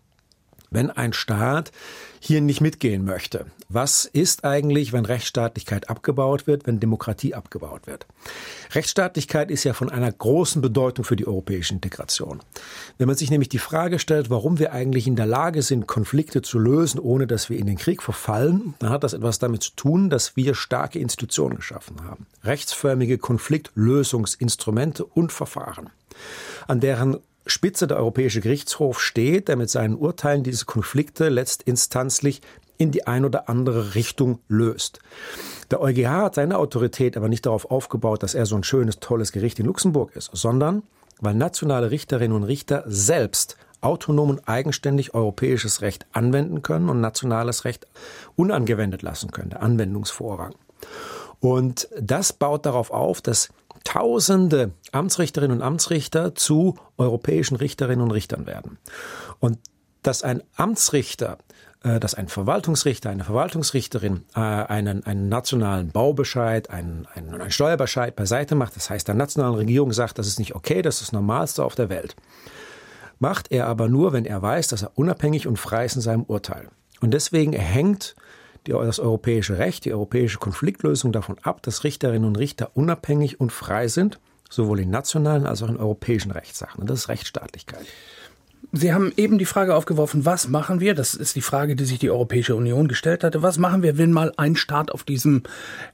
wenn 0.71 0.89
ein 0.89 1.13
Staat 1.13 1.71
hier 2.19 2.39
nicht 2.39 2.61
mitgehen 2.61 3.03
möchte. 3.03 3.45
Was 3.67 4.05
ist 4.05 4.45
eigentlich, 4.45 4.93
wenn 4.93 5.05
Rechtsstaatlichkeit 5.05 5.89
abgebaut 5.89 6.47
wird, 6.47 6.65
wenn 6.65 6.79
Demokratie 6.79 7.33
abgebaut 7.33 7.87
wird? 7.87 8.05
Rechtsstaatlichkeit 8.73 9.51
ist 9.51 9.63
ja 9.63 9.73
von 9.73 9.89
einer 9.89 10.11
großen 10.11 10.61
Bedeutung 10.61 11.03
für 11.03 11.15
die 11.15 11.27
europäische 11.27 11.73
Integration. 11.73 12.39
Wenn 12.97 13.07
man 13.07 13.17
sich 13.17 13.29
nämlich 13.29 13.49
die 13.49 13.59
Frage 13.59 13.99
stellt, 13.99 14.29
warum 14.29 14.59
wir 14.59 14.71
eigentlich 14.71 15.07
in 15.07 15.15
der 15.15 15.25
Lage 15.25 15.61
sind, 15.61 15.87
Konflikte 15.87 16.41
zu 16.41 16.57
lösen, 16.57 16.99
ohne 16.99 17.27
dass 17.27 17.49
wir 17.49 17.57
in 17.57 17.65
den 17.65 17.77
Krieg 17.77 18.01
verfallen, 18.01 18.75
dann 18.79 18.91
hat 18.91 19.03
das 19.03 19.13
etwas 19.13 19.39
damit 19.39 19.63
zu 19.63 19.71
tun, 19.75 20.09
dass 20.09 20.35
wir 20.35 20.55
starke 20.55 20.99
Institutionen 20.99 21.57
geschaffen 21.57 22.03
haben. 22.03 22.27
Rechtsförmige 22.43 23.17
Konfliktlösungsinstrumente 23.17 25.03
und 25.05 25.31
Verfahren, 25.31 25.89
an 26.67 26.79
deren 26.79 27.17
Spitze 27.45 27.87
der 27.87 27.97
Europäische 27.97 28.41
Gerichtshof 28.41 29.01
steht, 29.01 29.47
der 29.47 29.55
mit 29.55 29.69
seinen 29.69 29.95
Urteilen 29.95 30.43
diese 30.43 30.65
Konflikte 30.65 31.29
letztinstanzlich 31.29 32.41
in 32.77 32.91
die 32.91 33.05
ein 33.07 33.25
oder 33.25 33.47
andere 33.49 33.95
Richtung 33.95 34.39
löst. 34.47 34.99
Der 35.69 35.81
EuGH 35.81 36.07
hat 36.07 36.35
seine 36.35 36.57
Autorität 36.57 37.15
aber 37.15 37.29
nicht 37.29 37.45
darauf 37.45 37.69
aufgebaut, 37.69 38.23
dass 38.23 38.33
er 38.33 38.45
so 38.45 38.55
ein 38.55 38.63
schönes, 38.63 38.99
tolles 38.99 39.31
Gericht 39.31 39.59
in 39.59 39.67
Luxemburg 39.67 40.15
ist, 40.15 40.31
sondern 40.33 40.83
weil 41.19 41.35
nationale 41.35 41.91
Richterinnen 41.91 42.35
und 42.35 42.43
Richter 42.43 42.83
selbst 42.87 43.55
autonom 43.81 44.29
und 44.29 44.47
eigenständig 44.47 45.13
europäisches 45.13 45.81
Recht 45.81 46.05
anwenden 46.11 46.61
können 46.61 46.89
und 46.89 47.01
nationales 47.01 47.65
Recht 47.65 47.87
unangewendet 48.35 49.01
lassen 49.01 49.31
können, 49.31 49.51
der 49.51 49.63
Anwendungsvorrang. 49.63 50.53
Und 51.39 51.87
das 51.99 52.33
baut 52.33 52.65
darauf 52.65 52.91
auf, 52.91 53.21
dass 53.21 53.49
tausende 53.83 54.71
Amtsrichterinnen 54.91 55.57
und 55.57 55.63
Amtsrichter 55.63 56.35
zu 56.35 56.75
europäischen 56.97 57.55
Richterinnen 57.55 58.03
und 58.03 58.11
Richtern 58.11 58.45
werden. 58.45 58.77
Und 59.39 59.59
dass 60.03 60.23
ein 60.23 60.41
Amtsrichter 60.55 61.37
äh, 61.83 61.99
dass 61.99 62.13
ein 62.13 62.27
Verwaltungsrichter, 62.27 63.09
eine 63.09 63.23
Verwaltungsrichterin 63.23 64.25
äh, 64.35 64.39
einen, 64.39 65.03
einen 65.03 65.29
nationalen 65.29 65.89
Baubescheid, 65.89 66.69
einen, 66.69 67.07
einen, 67.13 67.33
einen 67.33 67.49
Steuerbescheid 67.49 68.15
beiseite 68.15 68.53
macht. 68.53 68.75
Das 68.75 68.91
heißt, 68.91 69.07
der 69.07 69.15
nationalen 69.15 69.55
Regierung 69.55 69.91
sagt, 69.91 70.19
das 70.19 70.27
ist 70.27 70.37
nicht 70.37 70.53
okay, 70.53 70.83
das 70.83 70.95
ist 70.95 71.01
das 71.01 71.11
Normalste 71.11 71.63
auf 71.63 71.73
der 71.73 71.89
Welt. 71.89 72.15
Macht 73.17 73.51
er 73.51 73.65
aber 73.65 73.87
nur, 73.87 74.13
wenn 74.13 74.25
er 74.25 74.41
weiß, 74.41 74.67
dass 74.67 74.83
er 74.83 74.91
unabhängig 74.95 75.47
und 75.47 75.57
frei 75.57 75.85
ist 75.85 75.95
in 75.95 76.01
seinem 76.01 76.23
Urteil. 76.23 76.67
Und 77.01 77.15
deswegen 77.15 77.53
hängt 77.53 78.15
die, 78.67 78.71
das 78.71 78.99
europäische 78.99 79.57
Recht, 79.57 79.85
die 79.85 79.93
europäische 79.93 80.39
Konfliktlösung 80.39 81.11
davon 81.11 81.37
ab, 81.41 81.61
dass 81.63 81.83
Richterinnen 81.83 82.27
und 82.27 82.37
Richter 82.37 82.71
unabhängig 82.73 83.39
und 83.39 83.51
frei 83.51 83.87
sind, 83.87 84.19
sowohl 84.49 84.81
in 84.81 84.89
nationalen 84.89 85.45
als 85.45 85.63
auch 85.63 85.69
in 85.69 85.77
europäischen 85.77 86.31
Rechtssachen. 86.31 86.81
Und 86.81 86.89
das 86.89 86.99
ist 86.99 87.09
Rechtsstaatlichkeit. 87.09 87.85
Sie 88.73 88.93
haben 88.93 89.11
eben 89.17 89.37
die 89.37 89.45
Frage 89.45 89.75
aufgeworfen, 89.75 90.25
was 90.25 90.47
machen 90.47 90.79
wir? 90.79 90.95
Das 90.95 91.13
ist 91.13 91.35
die 91.35 91.41
Frage, 91.41 91.75
die 91.75 91.83
sich 91.83 91.99
die 91.99 92.09
Europäische 92.09 92.55
Union 92.55 92.87
gestellt 92.87 93.23
hatte. 93.23 93.43
Was 93.43 93.57
machen 93.57 93.83
wir, 93.83 93.97
wenn 93.97 94.13
mal 94.13 94.31
ein 94.37 94.55
Staat 94.55 94.91
auf 94.91 95.03
diesem 95.03 95.43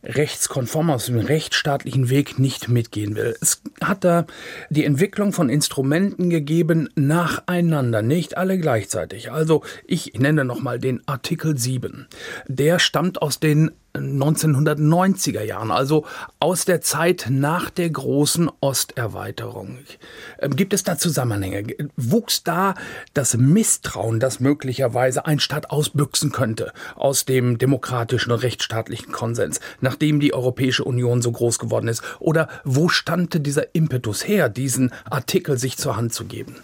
rechtskonformen, 0.04 0.94
auf 0.94 1.04
diesem 1.04 1.22
rechtsstaatlichen 1.22 2.10
Weg 2.12 2.38
nicht 2.38 2.70
mitgehen 2.70 3.16
will? 3.16 3.36
Es 3.42 3.64
hat 3.82 4.04
da 4.04 4.28
die 4.70 4.86
Entwicklung 4.86 5.34
von 5.34 5.50
Instrumenten 5.50 6.30
gegeben, 6.30 6.90
nacheinander, 6.96 8.04
nicht 8.04 8.38
alle 8.38 8.60
gleichzeitig. 8.60 9.32
Also 9.32 9.64
ich 9.88 10.14
nenne 10.14 10.46
nochmal 10.46 10.78
den 10.78 11.02
Artikel 11.08 11.58
7. 11.58 12.08
Der 12.48 12.78
stammt 12.78 13.24
aus 13.24 13.40
den 13.40 13.72
1990er 14.00 15.44
Jahren, 15.44 15.72
also 15.72 16.06
aus 16.40 16.66
der 16.66 16.82
Zeit 16.82 17.28
nach 17.30 17.70
der 17.70 17.90
großen 17.90 18.50
Osterweiterung. 18.60 19.80
Ähm, 20.40 20.56
gibt 20.56 20.74
es 20.74 20.84
da 20.84 20.98
Zusammenhänge? 20.98 21.76
Wuchs 21.96 22.44
da 22.44 22.76
das 23.14 23.36
Misstrauen, 23.36 24.20
das 24.20 24.40
möglicherweise 24.40 25.26
ein 25.26 25.40
Staat 25.40 25.72
ausbüchsen 25.72 26.32
könnte 26.32 26.74
aus 26.96 27.26
dem 27.26 27.58
demokratischen 27.58 28.32
und 28.32 28.44
rechtsstaatlichen 28.44 29.12
Konsens, 29.12 29.60
nachdem 29.82 30.20
die 30.20 30.34
Europäische 30.34 30.84
Union 30.84 31.22
so 31.22 31.32
groß 31.32 31.60
geworden 31.60 31.88
ist? 31.88 32.04
Oder 32.20 32.48
wo 32.64 32.90
stand 32.90 33.46
dieser 33.46 33.76
Impetus 33.76 34.28
her, 34.28 34.50
diesen 34.50 34.92
Artikel 35.10 35.58
sich 35.58 35.78
zur 35.78 35.98
Hand 35.98 36.14
zu 36.14 36.26
geben? 36.26 36.56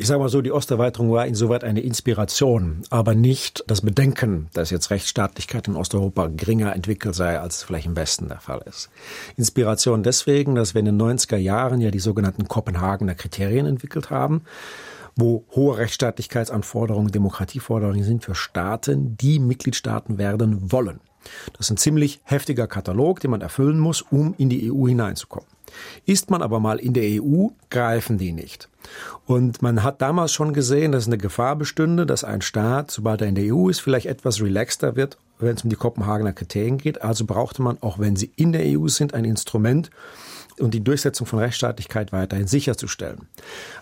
Ich 0.00 0.06
sage 0.06 0.20
mal 0.20 0.30
so, 0.30 0.40
die 0.40 0.50
Osterweiterung 0.50 1.12
war 1.12 1.26
insoweit 1.26 1.62
eine 1.62 1.80
Inspiration, 1.80 2.84
aber 2.88 3.14
nicht 3.14 3.62
das 3.66 3.82
Bedenken, 3.82 4.48
dass 4.54 4.70
jetzt 4.70 4.90
Rechtsstaatlichkeit 4.90 5.68
in 5.68 5.76
Osteuropa 5.76 6.28
geringer 6.28 6.74
entwickelt 6.74 7.14
sei, 7.14 7.38
als 7.38 7.64
vielleicht 7.64 7.84
im 7.84 7.96
Westen 7.96 8.28
der 8.28 8.40
Fall 8.40 8.62
ist. 8.64 8.88
Inspiration 9.36 10.02
deswegen, 10.02 10.54
dass 10.54 10.72
wir 10.72 10.78
in 10.78 10.86
den 10.86 10.98
90er 10.98 11.36
Jahren 11.36 11.82
ja 11.82 11.90
die 11.90 11.98
sogenannten 11.98 12.48
Kopenhagener 12.48 13.14
Kriterien 13.14 13.66
entwickelt 13.66 14.08
haben 14.08 14.40
wo 15.16 15.44
hohe 15.54 15.76
Rechtsstaatlichkeitsanforderungen, 15.76 17.12
Demokratieforderungen 17.12 18.04
sind 18.04 18.24
für 18.24 18.34
Staaten, 18.34 19.18
die 19.18 19.38
Mitgliedstaaten 19.38 20.16
werden 20.16 20.72
wollen. 20.72 21.00
Das 21.52 21.66
ist 21.66 21.72
ein 21.72 21.76
ziemlich 21.76 22.20
heftiger 22.24 22.66
Katalog, 22.66 23.20
den 23.20 23.32
man 23.32 23.42
erfüllen 23.42 23.78
muss, 23.78 24.00
um 24.00 24.34
in 24.38 24.48
die 24.48 24.72
EU 24.72 24.86
hineinzukommen. 24.86 25.48
Ist 26.06 26.30
man 26.30 26.42
aber 26.42 26.60
mal 26.60 26.78
in 26.78 26.92
der 26.92 27.22
EU, 27.22 27.48
greifen 27.70 28.18
die 28.18 28.32
nicht. 28.32 28.68
Und 29.26 29.62
man 29.62 29.82
hat 29.82 30.02
damals 30.02 30.32
schon 30.32 30.52
gesehen, 30.52 30.92
dass 30.92 31.06
eine 31.06 31.18
Gefahr 31.18 31.56
bestünde, 31.56 32.06
dass 32.06 32.24
ein 32.24 32.42
Staat, 32.42 32.90
sobald 32.90 33.20
er 33.20 33.28
in 33.28 33.34
der 33.34 33.54
EU 33.54 33.68
ist, 33.68 33.80
vielleicht 33.80 34.06
etwas 34.06 34.40
relaxter 34.40 34.96
wird, 34.96 35.18
wenn 35.38 35.54
es 35.54 35.64
um 35.64 35.70
die 35.70 35.76
Kopenhagener 35.76 36.32
Kriterien 36.32 36.78
geht. 36.78 37.02
Also 37.02 37.24
brauchte 37.24 37.62
man, 37.62 37.78
auch 37.80 37.98
wenn 37.98 38.16
sie 38.16 38.30
in 38.36 38.52
der 38.52 38.62
EU 38.64 38.88
sind, 38.88 39.14
ein 39.14 39.24
Instrument, 39.24 39.90
und 40.58 40.74
die 40.74 40.82
Durchsetzung 40.82 41.26
von 41.26 41.38
Rechtsstaatlichkeit 41.38 42.12
weiterhin 42.12 42.46
sicherzustellen. 42.46 43.28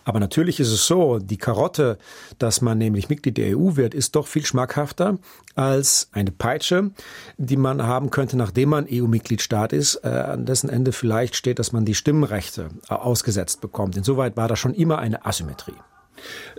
Aber 0.05 0.21
natürlich 0.21 0.61
ist 0.61 0.71
es 0.71 0.87
so, 0.87 1.19
die 1.19 1.37
Karotte, 1.37 1.99
dass 2.39 2.61
man 2.61 2.79
nämlich 2.79 3.09
Mitglied 3.09 3.37
der 3.37 3.57
EU 3.57 3.77
wird, 3.77 3.95
ist 3.95 4.17
doch 4.17 4.27
viel 4.27 4.45
schmackhafter 4.45 5.19
als 5.55 6.09
eine 6.13 6.31
Peitsche, 6.31 6.91
die 7.37 7.57
man 7.57 7.83
haben 7.83 8.11
könnte, 8.11 8.37
nachdem 8.37 8.71
man 8.71 8.87
EU-Mitgliedstaat 8.91 9.73
ist, 9.73 10.01
äh, 10.05 10.09
an 10.09 10.47
dessen 10.47 10.71
Ende 10.71 10.93
vielleicht 10.93 11.37
steht, 11.37 11.59
dass 11.59 11.73
man 11.73 11.85
die 11.85 11.95
Stimmrechte 11.95 12.69
äh, 12.89 12.95
ausgesetzt 12.95 13.61
bekommt. 13.61 13.97
Insoweit 13.97 14.37
war 14.37 14.49
da 14.49 14.57
schon 14.57 14.75
immer 14.75 14.99
eine 14.99 15.25
Asymmetrie. 15.27 15.75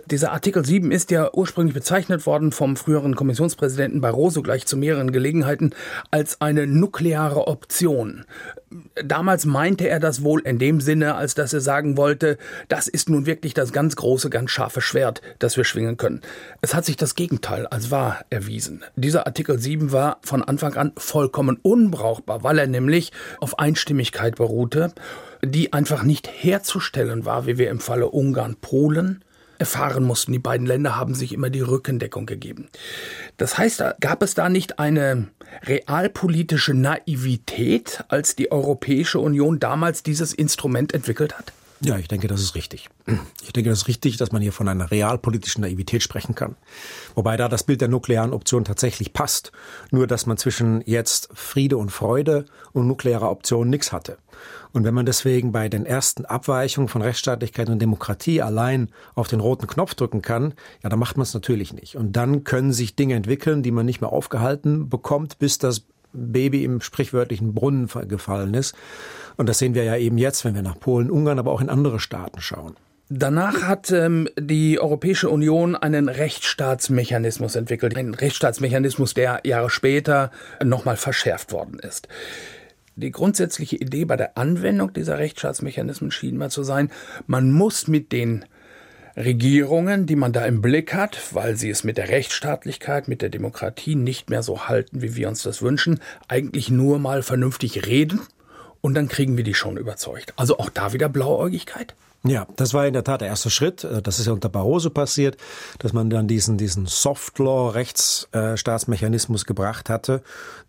Dieser 0.06 0.32
Artikel 0.32 0.64
7 0.64 0.90
ist 0.90 1.10
ja 1.10 1.30
ursprünglich 1.32 1.74
bezeichnet 1.74 2.26
worden 2.26 2.52
vom 2.52 2.76
früheren 2.76 3.14
Kommissionspräsidenten 3.14 4.00
Barroso 4.00 4.42
gleich 4.42 4.66
zu 4.66 4.76
mehreren 4.76 5.12
Gelegenheiten 5.12 5.70
als 6.10 6.40
eine 6.40 6.66
nukleare 6.66 7.46
Option. 7.46 8.24
Damals 9.04 9.46
meinte 9.46 9.88
er 9.88 10.00
das 10.00 10.22
wohl 10.22 10.40
in 10.40 10.58
dem 10.58 10.80
Sinne, 10.80 11.16
als 11.16 11.34
dass 11.34 11.52
er 11.52 11.60
sagen 11.60 11.96
wollte, 11.96 12.38
das 12.68 12.86
ist 12.88 13.08
nun 13.08 13.26
wirklich 13.26 13.54
das 13.54 13.72
ganz 13.72 13.96
große, 13.96 14.30
ganz 14.30 14.50
scharfe 14.50 14.80
Schwert, 14.80 15.22
das 15.38 15.56
wir 15.56 15.64
schwingen 15.64 15.96
können. 15.96 16.20
Es 16.60 16.74
hat 16.74 16.84
sich 16.84 16.96
das 16.96 17.14
Gegenteil 17.14 17.66
als 17.66 17.90
wahr 17.90 18.24
erwiesen. 18.30 18.84
Dieser 18.96 19.26
Artikel 19.26 19.58
7 19.58 19.92
war 19.92 20.18
von 20.22 20.42
Anfang 20.42 20.74
an 20.74 20.92
vollkommen 20.96 21.58
unbrauchbar, 21.62 22.44
weil 22.44 22.58
er 22.58 22.66
nämlich 22.66 23.12
auf 23.40 23.58
Einstimmigkeit 23.58 24.36
beruhte, 24.36 24.92
die 25.42 25.72
einfach 25.72 26.02
nicht 26.02 26.28
herzustellen 26.28 27.24
war, 27.24 27.46
wie 27.46 27.58
wir 27.58 27.70
im 27.70 27.80
Falle 27.80 28.08
Ungarn, 28.08 28.56
Polen, 28.60 29.24
erfahren 29.60 30.04
mussten. 30.04 30.32
Die 30.32 30.38
beiden 30.38 30.66
Länder 30.66 30.96
haben 30.96 31.14
sich 31.14 31.32
immer 31.32 31.50
die 31.50 31.60
Rückendeckung 31.60 32.26
gegeben. 32.26 32.68
Das 33.36 33.58
heißt, 33.58 33.84
gab 34.00 34.22
es 34.22 34.34
da 34.34 34.48
nicht 34.48 34.78
eine 34.78 35.28
realpolitische 35.64 36.74
Naivität, 36.74 38.04
als 38.08 38.36
die 38.36 38.50
Europäische 38.50 39.18
Union 39.20 39.60
damals 39.60 40.02
dieses 40.02 40.32
Instrument 40.32 40.94
entwickelt 40.94 41.38
hat? 41.38 41.52
Ja, 41.82 41.96
ich 41.96 42.08
denke, 42.08 42.28
das 42.28 42.42
ist 42.42 42.54
richtig. 42.54 42.90
Ich 43.42 43.54
denke, 43.54 43.70
das 43.70 43.80
ist 43.80 43.88
richtig, 43.88 44.18
dass 44.18 44.32
man 44.32 44.42
hier 44.42 44.52
von 44.52 44.68
einer 44.68 44.90
realpolitischen 44.90 45.62
Naivität 45.62 46.02
sprechen 46.02 46.34
kann. 46.34 46.56
Wobei 47.14 47.38
da 47.38 47.48
das 47.48 47.64
Bild 47.64 47.80
der 47.80 47.88
nuklearen 47.88 48.34
Option 48.34 48.64
tatsächlich 48.64 49.14
passt. 49.14 49.50
Nur, 49.90 50.06
dass 50.06 50.26
man 50.26 50.36
zwischen 50.36 50.82
jetzt 50.84 51.30
Friede 51.32 51.78
und 51.78 51.90
Freude 51.90 52.44
und 52.72 52.86
nuklearer 52.86 53.30
Option 53.30 53.70
nichts 53.70 53.92
hatte. 53.92 54.18
Und 54.72 54.84
wenn 54.84 54.92
man 54.92 55.06
deswegen 55.06 55.52
bei 55.52 55.70
den 55.70 55.86
ersten 55.86 56.26
Abweichungen 56.26 56.88
von 56.88 57.00
Rechtsstaatlichkeit 57.00 57.70
und 57.70 57.80
Demokratie 57.80 58.42
allein 58.42 58.90
auf 59.14 59.28
den 59.28 59.40
roten 59.40 59.66
Knopf 59.66 59.94
drücken 59.94 60.20
kann, 60.20 60.52
ja, 60.82 60.90
dann 60.90 60.98
macht 60.98 61.16
man 61.16 61.22
es 61.22 61.32
natürlich 61.32 61.72
nicht. 61.72 61.96
Und 61.96 62.12
dann 62.12 62.44
können 62.44 62.74
sich 62.74 62.94
Dinge 62.94 63.14
entwickeln, 63.14 63.62
die 63.62 63.72
man 63.72 63.86
nicht 63.86 64.02
mehr 64.02 64.12
aufgehalten 64.12 64.90
bekommt, 64.90 65.38
bis 65.38 65.58
das 65.58 65.86
Baby 66.12 66.64
im 66.64 66.80
sprichwörtlichen 66.80 67.54
Brunnen 67.54 67.88
gefallen 68.08 68.54
ist. 68.54 68.74
Und 69.36 69.48
das 69.48 69.58
sehen 69.58 69.74
wir 69.74 69.84
ja 69.84 69.96
eben 69.96 70.18
jetzt, 70.18 70.44
wenn 70.44 70.54
wir 70.54 70.62
nach 70.62 70.78
Polen, 70.78 71.10
Ungarn, 71.10 71.38
aber 71.38 71.52
auch 71.52 71.60
in 71.60 71.70
andere 71.70 72.00
Staaten 72.00 72.40
schauen. 72.40 72.76
Danach 73.12 73.62
hat 73.62 73.90
ähm, 73.90 74.28
die 74.38 74.78
Europäische 74.78 75.30
Union 75.30 75.74
einen 75.74 76.08
Rechtsstaatsmechanismus 76.08 77.56
entwickelt. 77.56 77.96
Ein 77.96 78.14
Rechtsstaatsmechanismus, 78.14 79.14
der 79.14 79.40
Jahre 79.44 79.68
später 79.68 80.30
nochmal 80.62 80.96
verschärft 80.96 81.50
worden 81.50 81.80
ist. 81.80 82.06
Die 82.94 83.10
grundsätzliche 83.10 83.76
Idee 83.76 84.04
bei 84.04 84.16
der 84.16 84.38
Anwendung 84.38 84.92
dieser 84.92 85.18
Rechtsstaatsmechanismen 85.18 86.12
schien 86.12 86.36
mal 86.36 86.50
zu 86.50 86.62
sein, 86.62 86.90
man 87.26 87.50
muss 87.50 87.88
mit 87.88 88.12
den 88.12 88.44
Regierungen, 89.16 90.06
die 90.06 90.16
man 90.16 90.32
da 90.32 90.44
im 90.46 90.62
Blick 90.62 90.94
hat, 90.94 91.18
weil 91.32 91.56
sie 91.56 91.70
es 91.70 91.84
mit 91.84 91.98
der 91.98 92.08
Rechtsstaatlichkeit, 92.08 93.08
mit 93.08 93.22
der 93.22 93.28
Demokratie 93.28 93.94
nicht 93.94 94.30
mehr 94.30 94.42
so 94.42 94.68
halten, 94.68 95.02
wie 95.02 95.16
wir 95.16 95.28
uns 95.28 95.42
das 95.42 95.62
wünschen, 95.62 96.00
eigentlich 96.28 96.70
nur 96.70 96.98
mal 96.98 97.22
vernünftig 97.22 97.86
reden 97.86 98.20
und 98.80 98.94
dann 98.94 99.08
kriegen 99.08 99.36
wir 99.36 99.44
die 99.44 99.54
schon 99.54 99.76
überzeugt. 99.76 100.32
Also 100.36 100.58
auch 100.58 100.70
da 100.70 100.92
wieder 100.92 101.08
Blauäugigkeit? 101.08 101.94
Ja, 102.22 102.46
das 102.56 102.74
war 102.74 102.86
in 102.86 102.92
der 102.92 103.02
Tat 103.02 103.22
der 103.22 103.28
erste 103.28 103.48
Schritt. 103.48 103.82
Äh, 103.82 104.02
das 104.02 104.18
ist 104.18 104.26
ja 104.26 104.34
unter 104.34 104.50
Barroso 104.50 104.90
passiert, 104.90 105.38
dass 105.78 105.94
man 105.94 106.10
dann 106.10 106.28
diesen, 106.28 106.58
diesen 106.58 106.84
Soft-Law-Rechtsstaatsmechanismus 106.86 109.46
gebracht 109.46 109.88
hatte, 109.88 110.20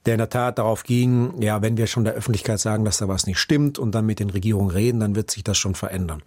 der 0.05 0.13
in 0.13 0.19
der 0.19 0.29
Tat 0.29 0.59
darauf 0.59 0.83
ging, 0.83 1.41
ja, 1.41 1.61
wenn 1.61 1.75
wir 1.75 1.87
schon 1.87 2.05
der 2.05 2.13
Öffentlichkeit 2.13 2.61
sagen, 2.61 2.85
dass 2.85 2.99
da 2.99 3.09
was 3.09 3.27
nicht 3.27 3.39
stimmt 3.39 3.79
und 3.79 3.93
dann 3.93 4.05
mit 4.05 4.19
den 4.19 4.29
Regierungen 4.29 4.71
reden, 4.71 5.01
dann 5.01 5.15
wird 5.15 5.29
sich 5.29 5.43
das 5.43 5.57
schon 5.57 5.75
verändern. 5.75 6.23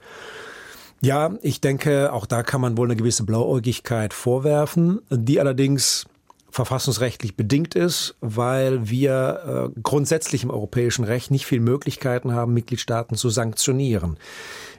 Ja, 1.04 1.34
ich 1.42 1.60
denke, 1.60 2.14
auch 2.14 2.24
da 2.24 2.42
kann 2.42 2.62
man 2.62 2.78
wohl 2.78 2.86
eine 2.86 2.96
gewisse 2.96 3.24
Blauäugigkeit 3.24 4.14
vorwerfen, 4.14 5.02
die 5.10 5.38
allerdings 5.38 6.06
verfassungsrechtlich 6.50 7.36
bedingt 7.36 7.74
ist, 7.74 8.14
weil 8.22 8.88
wir 8.88 9.72
äh, 9.74 9.80
grundsätzlich 9.82 10.44
im 10.44 10.50
europäischen 10.50 11.04
Recht 11.04 11.30
nicht 11.30 11.44
viel 11.44 11.60
Möglichkeiten 11.60 12.32
haben, 12.32 12.54
Mitgliedstaaten 12.54 13.16
zu 13.16 13.28
sanktionieren. 13.28 14.16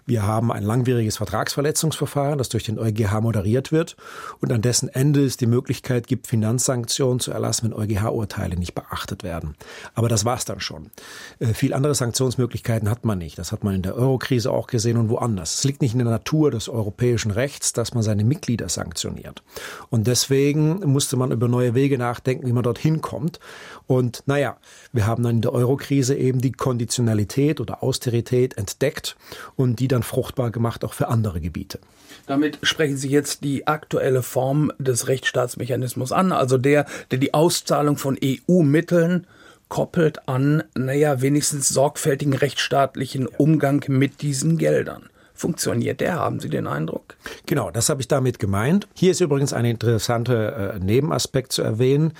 Wir 0.07 0.21
haben 0.21 0.51
ein 0.51 0.61
langwieriges 0.61 1.17
Vertragsverletzungsverfahren, 1.17 2.37
das 2.37 2.49
durch 2.49 2.63
den 2.63 2.77
EuGH 2.77 3.21
moderiert 3.21 3.71
wird 3.71 3.97
und 4.39 4.51
an 4.51 4.61
dessen 4.61 4.87
Ende 4.87 5.25
es 5.25 5.35
die 5.35 5.47
Möglichkeit 5.47 6.05
gibt, 6.05 6.27
Finanzsanktionen 6.27 7.19
zu 7.19 7.31
erlassen, 7.31 7.71
wenn 7.71 7.73
EuGH-Urteile 7.73 8.55
nicht 8.55 8.75
beachtet 8.75 9.23
werden. 9.23 9.55
Aber 9.95 10.07
das 10.07 10.23
war's 10.23 10.45
dann 10.45 10.59
schon. 10.59 10.91
Äh, 11.39 11.55
viel 11.55 11.73
andere 11.73 11.95
Sanktionsmöglichkeiten 11.95 12.87
hat 12.87 13.03
man 13.03 13.17
nicht. 13.17 13.39
Das 13.39 13.51
hat 13.51 13.63
man 13.63 13.73
in 13.73 13.81
der 13.81 13.95
Eurokrise 13.95 14.51
auch 14.51 14.67
gesehen 14.67 14.97
und 14.97 15.09
woanders. 15.09 15.55
Es 15.55 15.63
liegt 15.63 15.81
nicht 15.81 15.93
in 15.93 15.99
der 15.99 16.09
Natur 16.09 16.51
des 16.51 16.69
europäischen 16.69 17.31
Rechts, 17.31 17.73
dass 17.73 17.95
man 17.95 18.03
seine 18.03 18.23
Mitglieder 18.23 18.69
sanktioniert. 18.69 19.41
Und 19.89 20.05
deswegen 20.05 20.81
musste 20.81 21.17
man 21.17 21.31
über 21.31 21.47
neue 21.47 21.73
Wege 21.73 21.97
nachdenken, 21.97 22.45
wie 22.45 22.53
man 22.53 22.63
dorthin 22.63 23.01
kommt. 23.01 23.39
Und 23.87 24.21
naja, 24.27 24.57
wir 24.93 25.07
haben 25.07 25.23
dann 25.23 25.37
in 25.37 25.41
der 25.41 25.53
Eurokrise 25.53 26.15
eben 26.15 26.41
die 26.41 26.51
Konditionalität 26.51 27.59
oder 27.59 27.81
Austerität 27.81 28.55
entdeckt 28.57 29.17
und 29.55 29.79
die 29.79 29.87
dann 29.87 29.94
fruchtbar 30.03 30.51
gemacht 30.51 30.83
auch 30.83 30.93
für 30.93 31.07
andere 31.07 31.41
Gebiete. 31.41 31.79
Damit 32.27 32.59
sprechen 32.63 32.97
Sie 32.97 33.09
jetzt 33.09 33.43
die 33.43 33.67
aktuelle 33.67 34.23
Form 34.23 34.71
des 34.79 35.07
Rechtsstaatsmechanismus 35.07 36.11
an, 36.11 36.31
also 36.31 36.57
der, 36.57 36.85
der 37.11 37.19
die 37.19 37.33
Auszahlung 37.33 37.97
von 37.97 38.17
EU-Mitteln 38.23 39.27
koppelt 39.67 40.27
an, 40.27 40.63
naja, 40.75 41.21
wenigstens 41.21 41.69
sorgfältigen 41.69 42.33
rechtsstaatlichen 42.33 43.27
Umgang 43.27 43.83
mit 43.87 44.21
diesen 44.21 44.57
Geldern. 44.57 45.09
Funktioniert 45.33 45.99
der, 45.99 46.15
haben 46.15 46.39
Sie 46.39 46.47
den 46.47 46.65
Eindruck? 46.65 47.17
Genau, 47.45 47.69
das 47.69 47.89
habe 47.89 47.99
ich 47.99 48.07
damit 48.07 48.39
gemeint. 48.39 48.87
Hier 48.93 49.11
ist 49.11 49.19
übrigens 49.19 49.51
ein 49.51 49.65
interessanter 49.65 50.75
äh, 50.75 50.79
Nebenaspekt 50.79 51.51
zu 51.51 51.61
erwähnen 51.61 52.13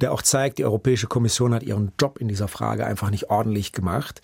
der 0.00 0.12
auch 0.12 0.22
zeigt, 0.22 0.58
die 0.58 0.64
Europäische 0.64 1.06
Kommission 1.06 1.54
hat 1.54 1.62
ihren 1.62 1.92
Job 2.00 2.18
in 2.18 2.28
dieser 2.28 2.48
Frage 2.48 2.86
einfach 2.86 3.10
nicht 3.10 3.30
ordentlich 3.30 3.72
gemacht. 3.72 4.20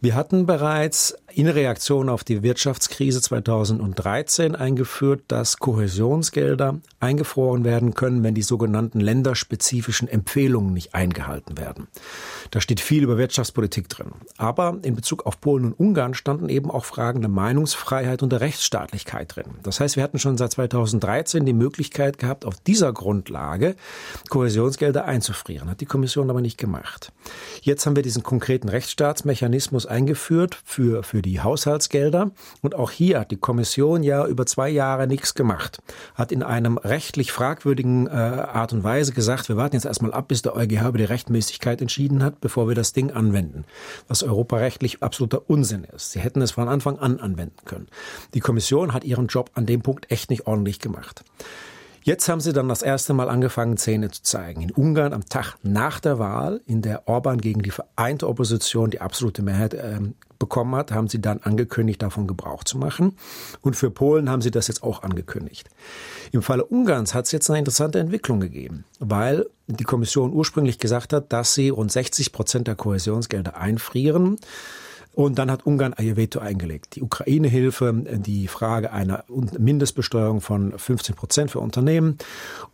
Wir 0.00 0.14
hatten 0.14 0.46
bereits 0.46 1.16
in 1.32 1.48
Reaktion 1.48 2.08
auf 2.08 2.24
die 2.24 2.42
Wirtschaftskrise 2.42 3.20
2013 3.20 4.54
eingeführt, 4.54 5.22
dass 5.28 5.58
Kohäsionsgelder 5.58 6.80
eingefroren 6.98 7.64
werden 7.64 7.94
können, 7.94 8.22
wenn 8.22 8.34
die 8.34 8.42
sogenannten 8.42 9.00
länderspezifischen 9.00 10.08
Empfehlungen 10.08 10.72
nicht 10.72 10.94
eingehalten 10.94 11.58
werden. 11.58 11.88
Da 12.50 12.60
steht 12.60 12.80
viel 12.80 13.02
über 13.02 13.18
Wirtschaftspolitik 13.18 13.88
drin. 13.88 14.12
Aber 14.36 14.78
in 14.82 14.94
Bezug 14.94 15.26
auf 15.26 15.40
Polen 15.40 15.66
und 15.66 15.72
Ungarn 15.74 16.14
standen 16.14 16.48
eben 16.48 16.70
auch 16.70 16.84
Fragen 16.84 17.20
der 17.20 17.30
Meinungsfreiheit 17.30 18.22
und 18.22 18.30
der 18.30 18.40
Rechtsstaatlichkeit 18.40 19.36
drin. 19.36 19.46
Das 19.62 19.80
heißt, 19.80 19.96
wir 19.96 20.02
hatten 20.02 20.18
schon 20.18 20.36
seit 20.36 20.52
2013 20.52 21.46
die 21.46 21.52
Möglichkeit 21.52 22.18
gehabt, 22.18 22.44
auf 22.44 22.60
dieser 22.60 22.92
Grundlage 22.92 23.76
Kohäsionsgelder 24.28 25.04
einzufrieren. 25.04 25.70
Hat 25.70 25.80
die 25.80 25.86
Kommission 25.86 26.30
aber 26.30 26.40
nicht 26.40 26.58
gemacht. 26.58 27.12
Jetzt 27.62 27.86
haben 27.86 27.96
wir 27.96 28.02
diesen 28.02 28.22
konkreten 28.22 28.68
Rechtsstaatsmechanismus 28.68 29.86
eingeführt 29.86 30.58
für, 30.64 31.02
für 31.02 31.19
die 31.22 31.40
Haushaltsgelder. 31.40 32.30
Und 32.62 32.74
auch 32.74 32.90
hier 32.90 33.20
hat 33.20 33.30
die 33.30 33.36
Kommission 33.36 34.02
ja 34.02 34.26
über 34.26 34.46
zwei 34.46 34.68
Jahre 34.68 35.06
nichts 35.06 35.34
gemacht. 35.34 35.82
Hat 36.14 36.32
in 36.32 36.42
einem 36.42 36.78
rechtlich 36.78 37.32
fragwürdigen 37.32 38.06
äh, 38.06 38.10
Art 38.10 38.72
und 38.72 38.84
Weise 38.84 39.12
gesagt, 39.12 39.48
wir 39.48 39.56
warten 39.56 39.76
jetzt 39.76 39.86
erstmal 39.86 40.12
ab, 40.12 40.28
bis 40.28 40.42
der 40.42 40.56
EuGH 40.56 40.88
über 40.88 40.98
die 40.98 41.04
Rechtmäßigkeit 41.04 41.80
entschieden 41.80 42.22
hat, 42.22 42.40
bevor 42.40 42.68
wir 42.68 42.74
das 42.74 42.92
Ding 42.92 43.10
anwenden. 43.10 43.64
Was 44.08 44.22
europarechtlich 44.22 45.02
absoluter 45.02 45.48
Unsinn 45.48 45.84
ist. 45.84 46.12
Sie 46.12 46.20
hätten 46.20 46.42
es 46.42 46.52
von 46.52 46.68
Anfang 46.68 46.98
an 46.98 47.20
anwenden 47.20 47.64
können. 47.64 47.88
Die 48.34 48.40
Kommission 48.40 48.92
hat 48.92 49.04
ihren 49.04 49.26
Job 49.26 49.50
an 49.54 49.66
dem 49.66 49.82
Punkt 49.82 50.10
echt 50.10 50.30
nicht 50.30 50.46
ordentlich 50.46 50.78
gemacht. 50.78 51.24
Jetzt 52.02 52.28
haben 52.28 52.40
sie 52.40 52.52
dann 52.52 52.68
das 52.68 52.82
erste 52.82 53.12
Mal 53.12 53.28
angefangen, 53.28 53.76
Zähne 53.76 54.10
zu 54.10 54.22
zeigen. 54.22 54.62
In 54.62 54.70
Ungarn 54.70 55.12
am 55.12 55.28
Tag 55.28 55.56
nach 55.62 56.00
der 56.00 56.18
Wahl, 56.18 56.62
in 56.66 56.80
der 56.80 57.06
Orban 57.08 57.40
gegen 57.40 57.62
die 57.62 57.70
vereinte 57.70 58.26
Opposition 58.26 58.90
die 58.90 59.00
absolute 59.00 59.42
Mehrheit 59.42 59.74
äh, 59.74 59.98
bekommen 60.38 60.74
hat, 60.74 60.90
haben 60.90 61.08
sie 61.08 61.20
dann 61.20 61.40
angekündigt, 61.40 62.00
davon 62.00 62.26
Gebrauch 62.26 62.64
zu 62.64 62.78
machen. 62.78 63.16
Und 63.60 63.76
für 63.76 63.90
Polen 63.90 64.30
haben 64.30 64.40
sie 64.40 64.50
das 64.50 64.66
jetzt 64.66 64.82
auch 64.82 65.02
angekündigt. 65.02 65.68
Im 66.32 66.42
Falle 66.42 66.64
Ungarns 66.64 67.14
hat 67.14 67.26
es 67.26 67.32
jetzt 67.32 67.50
eine 67.50 67.58
interessante 67.58 68.00
Entwicklung 68.00 68.40
gegeben, 68.40 68.84
weil 68.98 69.46
die 69.66 69.84
Kommission 69.84 70.32
ursprünglich 70.32 70.78
gesagt 70.78 71.12
hat, 71.12 71.32
dass 71.32 71.54
sie 71.54 71.68
rund 71.68 71.92
60 71.92 72.32
Prozent 72.32 72.66
der 72.66 72.76
Kohäsionsgelder 72.76 73.56
einfrieren. 73.56 74.38
Und 75.12 75.38
dann 75.38 75.50
hat 75.50 75.66
Ungarn 75.66 75.94
ihr 76.00 76.16
Veto 76.16 76.38
eingelegt. 76.38 76.96
Die 76.96 77.02
Ukraine-Hilfe, 77.02 77.92
die 77.94 78.46
Frage 78.46 78.92
einer 78.92 79.24
Mindestbesteuerung 79.28 80.40
von 80.40 80.78
15 80.78 81.16
Prozent 81.16 81.50
für 81.50 81.58
Unternehmen, 81.58 82.16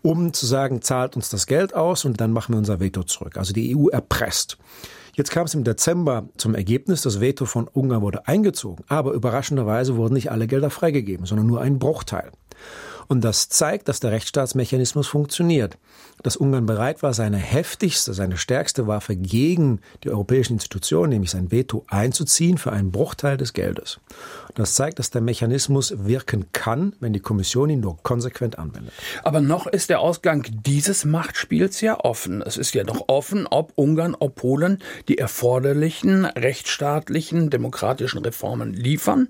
um 0.02 0.32
zu 0.32 0.44
sagen, 0.46 0.82
zahlt 0.82 1.16
uns 1.16 1.30
das 1.30 1.46
Geld 1.46 1.74
aus 1.74 2.04
und 2.04 2.20
dann 2.20 2.32
machen 2.32 2.52
wir 2.52 2.58
unser 2.58 2.78
Veto 2.78 3.02
zurück. 3.04 3.38
Also 3.38 3.54
die 3.54 3.74
EU 3.76 3.88
erpresst. 3.88 4.58
Jetzt 5.14 5.30
kam 5.30 5.46
es 5.46 5.54
im 5.54 5.64
Dezember 5.64 6.28
zum 6.36 6.54
Ergebnis, 6.54 7.00
das 7.00 7.20
Veto 7.20 7.46
von 7.46 7.68
Ungarn 7.68 8.02
wurde 8.02 8.28
eingezogen, 8.28 8.84
aber 8.86 9.12
überraschenderweise 9.12 9.96
wurden 9.96 10.12
nicht 10.12 10.30
alle 10.30 10.46
Gelder 10.46 10.68
freigegeben, 10.68 11.24
sondern 11.24 11.46
nur 11.46 11.62
ein 11.62 11.78
Bruchteil. 11.78 12.32
Und 13.08 13.22
das 13.22 13.48
zeigt, 13.48 13.88
dass 13.88 14.00
der 14.00 14.12
Rechtsstaatsmechanismus 14.12 15.06
funktioniert. 15.06 15.78
Dass 16.22 16.36
Ungarn 16.36 16.66
bereit 16.66 17.02
war, 17.02 17.12
seine 17.12 17.36
heftigste, 17.36 18.14
seine 18.14 18.36
stärkste 18.36 18.86
Waffe 18.86 19.16
gegen 19.16 19.80
die 20.02 20.10
europäischen 20.10 20.54
Institutionen, 20.54 21.10
nämlich 21.10 21.30
sein 21.30 21.52
Veto, 21.52 21.84
einzuziehen 21.88 22.58
für 22.58 22.72
einen 22.72 22.90
Bruchteil 22.90 23.36
des 23.36 23.52
Geldes. 23.52 24.00
Das 24.54 24.74
zeigt, 24.74 24.98
dass 24.98 25.10
der 25.10 25.20
Mechanismus 25.20 25.94
wirken 25.96 26.46
kann, 26.52 26.94
wenn 27.00 27.12
die 27.12 27.20
Kommission 27.20 27.70
ihn 27.70 27.80
nur 27.80 27.98
konsequent 28.02 28.58
anwendet. 28.58 28.92
Aber 29.22 29.40
noch 29.40 29.66
ist 29.66 29.90
der 29.90 30.00
Ausgang 30.00 30.46
dieses 30.64 31.04
Machtspiels 31.04 31.80
ja 31.80 32.00
offen. 32.00 32.42
Es 32.42 32.56
ist 32.56 32.74
ja 32.74 32.84
noch 32.84 33.04
offen, 33.08 33.46
ob 33.46 33.72
Ungarn, 33.76 34.16
ob 34.18 34.36
Polen 34.36 34.78
die 35.08 35.18
erforderlichen 35.18 36.24
rechtsstaatlichen, 36.24 37.50
demokratischen 37.50 38.18
Reformen 38.18 38.72
liefern 38.72 39.28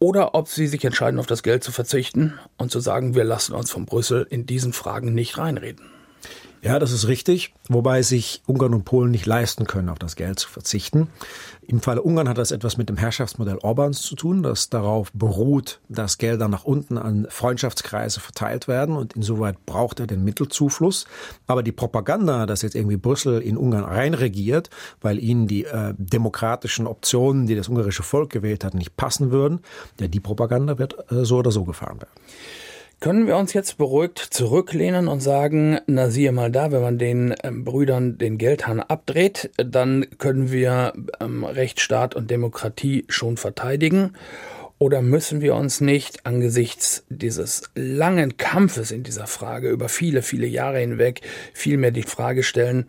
oder 0.00 0.34
ob 0.34 0.48
sie 0.48 0.66
sich 0.66 0.84
entscheiden, 0.84 1.20
auf 1.20 1.26
das 1.26 1.42
Geld 1.42 1.62
zu 1.62 1.70
verzichten 1.70 2.38
und 2.56 2.72
zu 2.72 2.80
sagen, 2.80 3.14
wir 3.14 3.24
lassen 3.24 3.54
uns 3.54 3.70
von 3.70 3.84
Brüssel 3.86 4.26
in 4.28 4.46
diesen 4.46 4.72
Fragen 4.72 5.14
nicht 5.14 5.38
reinreden. 5.38 5.99
Ja, 6.62 6.78
das 6.78 6.92
ist 6.92 7.08
richtig, 7.08 7.54
wobei 7.70 8.02
sich 8.02 8.42
Ungarn 8.46 8.74
und 8.74 8.84
Polen 8.84 9.10
nicht 9.10 9.24
leisten 9.24 9.66
können, 9.66 9.88
auf 9.88 9.98
das 9.98 10.14
Geld 10.14 10.38
zu 10.38 10.46
verzichten. 10.46 11.08
Im 11.66 11.80
Falle 11.80 12.02
Ungarn 12.02 12.28
hat 12.28 12.36
das 12.36 12.50
etwas 12.50 12.76
mit 12.76 12.90
dem 12.90 12.98
Herrschaftsmodell 12.98 13.56
Orbans 13.62 14.02
zu 14.02 14.14
tun, 14.14 14.42
das 14.42 14.68
darauf 14.68 15.10
beruht, 15.14 15.80
dass 15.88 16.18
Gelder 16.18 16.48
nach 16.48 16.64
unten 16.64 16.98
an 16.98 17.26
Freundschaftskreise 17.30 18.20
verteilt 18.20 18.68
werden 18.68 18.96
und 18.96 19.14
insoweit 19.14 19.64
braucht 19.64 20.00
er 20.00 20.06
den 20.06 20.22
Mittelzufluss. 20.22 21.06
Aber 21.46 21.62
die 21.62 21.72
Propaganda, 21.72 22.44
dass 22.44 22.60
jetzt 22.60 22.74
irgendwie 22.74 22.98
Brüssel 22.98 23.40
in 23.40 23.56
Ungarn 23.56 23.84
reinregiert, 23.84 24.68
weil 25.00 25.18
ihnen 25.18 25.46
die 25.46 25.64
äh, 25.64 25.94
demokratischen 25.96 26.86
Optionen, 26.86 27.46
die 27.46 27.54
das 27.54 27.70
ungarische 27.70 28.02
Volk 28.02 28.28
gewählt 28.28 28.64
hat, 28.64 28.74
nicht 28.74 28.98
passen 28.98 29.30
würden, 29.30 29.60
ja, 29.98 30.08
die 30.08 30.20
Propaganda 30.20 30.78
wird 30.78 31.10
äh, 31.10 31.24
so 31.24 31.38
oder 31.38 31.52
so 31.52 31.64
gefahren 31.64 32.02
werden. 32.02 32.10
Können 33.00 33.26
wir 33.26 33.38
uns 33.38 33.54
jetzt 33.54 33.78
beruhigt 33.78 34.18
zurücklehnen 34.18 35.08
und 35.08 35.20
sagen, 35.20 35.78
na 35.86 36.10
siehe 36.10 36.32
mal 36.32 36.52
da, 36.52 36.70
wenn 36.70 36.82
man 36.82 36.98
den 36.98 37.34
ähm, 37.42 37.64
Brüdern 37.64 38.18
den 38.18 38.36
Geldhahn 38.36 38.80
abdreht, 38.80 39.50
dann 39.56 40.04
können 40.18 40.52
wir 40.52 40.92
ähm, 41.18 41.44
Rechtsstaat 41.44 42.14
und 42.14 42.30
Demokratie 42.30 43.06
schon 43.08 43.38
verteidigen? 43.38 44.12
Oder 44.78 45.00
müssen 45.00 45.40
wir 45.40 45.54
uns 45.54 45.80
nicht 45.80 46.26
angesichts 46.26 47.04
dieses 47.08 47.70
langen 47.74 48.36
Kampfes 48.36 48.90
in 48.90 49.02
dieser 49.02 49.26
Frage 49.26 49.70
über 49.70 49.88
viele, 49.88 50.20
viele 50.20 50.46
Jahre 50.46 50.80
hinweg 50.80 51.22
vielmehr 51.54 51.92
die 51.92 52.02
Frage 52.02 52.42
stellen, 52.42 52.86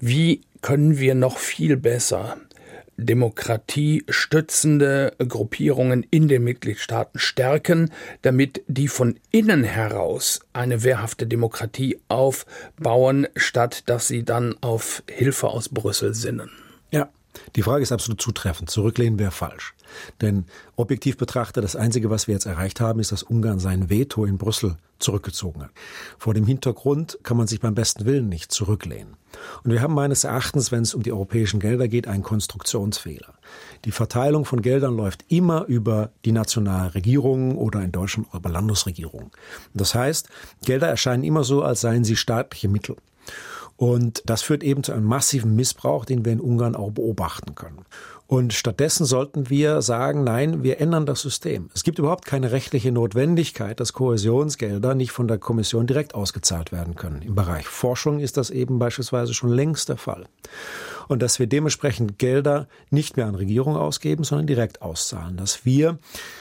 wie 0.00 0.40
können 0.62 0.98
wir 0.98 1.14
noch 1.14 1.38
viel 1.38 1.76
besser 1.76 2.38
demokratiestützende 2.96 5.14
Gruppierungen 5.18 6.06
in 6.10 6.28
den 6.28 6.44
Mitgliedstaaten 6.44 7.18
stärken, 7.18 7.90
damit 8.22 8.62
die 8.66 8.88
von 8.88 9.18
innen 9.30 9.64
heraus 9.64 10.40
eine 10.52 10.82
wehrhafte 10.82 11.26
Demokratie 11.26 12.00
aufbauen, 12.08 13.26
statt 13.36 13.84
dass 13.86 14.08
sie 14.08 14.24
dann 14.24 14.56
auf 14.60 15.02
Hilfe 15.10 15.48
aus 15.48 15.68
Brüssel 15.68 16.14
sinnen. 16.14 16.50
Ja, 16.90 17.08
die 17.56 17.62
Frage 17.62 17.82
ist 17.82 17.92
absolut 17.92 18.20
zutreffend. 18.20 18.70
Zurücklehnen 18.70 19.18
wäre 19.18 19.30
falsch. 19.30 19.74
Denn 20.20 20.44
objektiv 20.76 21.16
betrachtet, 21.16 21.64
das 21.64 21.76
Einzige, 21.76 22.10
was 22.10 22.26
wir 22.26 22.34
jetzt 22.34 22.46
erreicht 22.46 22.80
haben, 22.80 23.00
ist, 23.00 23.12
dass 23.12 23.22
Ungarn 23.22 23.58
sein 23.58 23.90
Veto 23.90 24.24
in 24.24 24.38
Brüssel 24.38 24.76
zurückgezogen 24.98 25.62
hat. 25.62 25.70
Vor 26.18 26.34
dem 26.34 26.46
Hintergrund 26.46 27.18
kann 27.22 27.36
man 27.36 27.46
sich 27.46 27.60
beim 27.60 27.74
besten 27.74 28.04
Willen 28.04 28.28
nicht 28.28 28.52
zurücklehnen. 28.52 29.16
Und 29.62 29.72
wir 29.72 29.82
haben 29.82 29.94
meines 29.94 30.24
Erachtens, 30.24 30.72
wenn 30.72 30.82
es 30.82 30.94
um 30.94 31.02
die 31.02 31.12
europäischen 31.12 31.60
Gelder 31.60 31.88
geht, 31.88 32.06
einen 32.06 32.22
Konstruktionsfehler. 32.22 33.34
Die 33.84 33.90
Verteilung 33.90 34.44
von 34.44 34.62
Geldern 34.62 34.96
läuft 34.96 35.24
immer 35.28 35.64
über 35.66 36.10
die 36.24 36.32
nationale 36.32 36.94
Regierung 36.94 37.58
oder 37.58 37.82
in 37.82 37.92
Deutschland 37.92 38.28
über 38.32 38.48
Landesregierungen. 38.48 39.30
Das 39.74 39.94
heißt, 39.94 40.28
Gelder 40.64 40.88
erscheinen 40.88 41.24
immer 41.24 41.44
so, 41.44 41.62
als 41.62 41.80
seien 41.80 42.04
sie 42.04 42.16
staatliche 42.16 42.68
Mittel. 42.68 42.96
Und 43.76 44.22
das 44.26 44.42
führt 44.42 44.62
eben 44.62 44.84
zu 44.84 44.92
einem 44.92 45.06
massiven 45.06 45.56
Missbrauch, 45.56 46.04
den 46.04 46.24
wir 46.24 46.32
in 46.32 46.40
Ungarn 46.40 46.76
auch 46.76 46.92
beobachten 46.92 47.54
können. 47.56 47.84
Und 48.26 48.54
stattdessen 48.54 49.04
sollten 49.04 49.50
wir 49.50 49.82
sagen, 49.82 50.24
nein, 50.24 50.62
wir 50.62 50.80
ändern 50.80 51.04
das 51.04 51.20
System. 51.20 51.68
Es 51.74 51.84
gibt 51.84 51.98
überhaupt 51.98 52.24
keine 52.24 52.52
rechtliche 52.52 52.90
Notwendigkeit, 52.90 53.78
dass 53.80 53.92
Kohäsionsgelder 53.92 54.94
nicht 54.94 55.12
von 55.12 55.28
der 55.28 55.38
Kommission 55.38 55.86
direkt 55.86 56.14
ausgezahlt 56.14 56.72
werden 56.72 56.94
können. 56.94 57.20
Im 57.20 57.34
Bereich 57.34 57.66
Forschung 57.66 58.20
ist 58.20 58.38
das 58.38 58.48
eben 58.48 58.78
beispielsweise 58.78 59.34
schon 59.34 59.50
längst 59.50 59.90
der 59.90 59.98
Fall. 59.98 60.24
Und 61.08 61.22
dass 61.22 61.38
wir 61.38 61.46
dementsprechend 61.46 62.18
Gelder 62.18 62.68
nicht 62.90 63.16
mehr 63.16 63.26
an 63.26 63.34
Regierungen 63.34 63.76
ausgeben, 63.76 64.24
sondern 64.24 64.46
direkt 64.46 64.82
auszahlen. 64.82 65.36
Dass 65.36 65.64
wir 65.64 65.98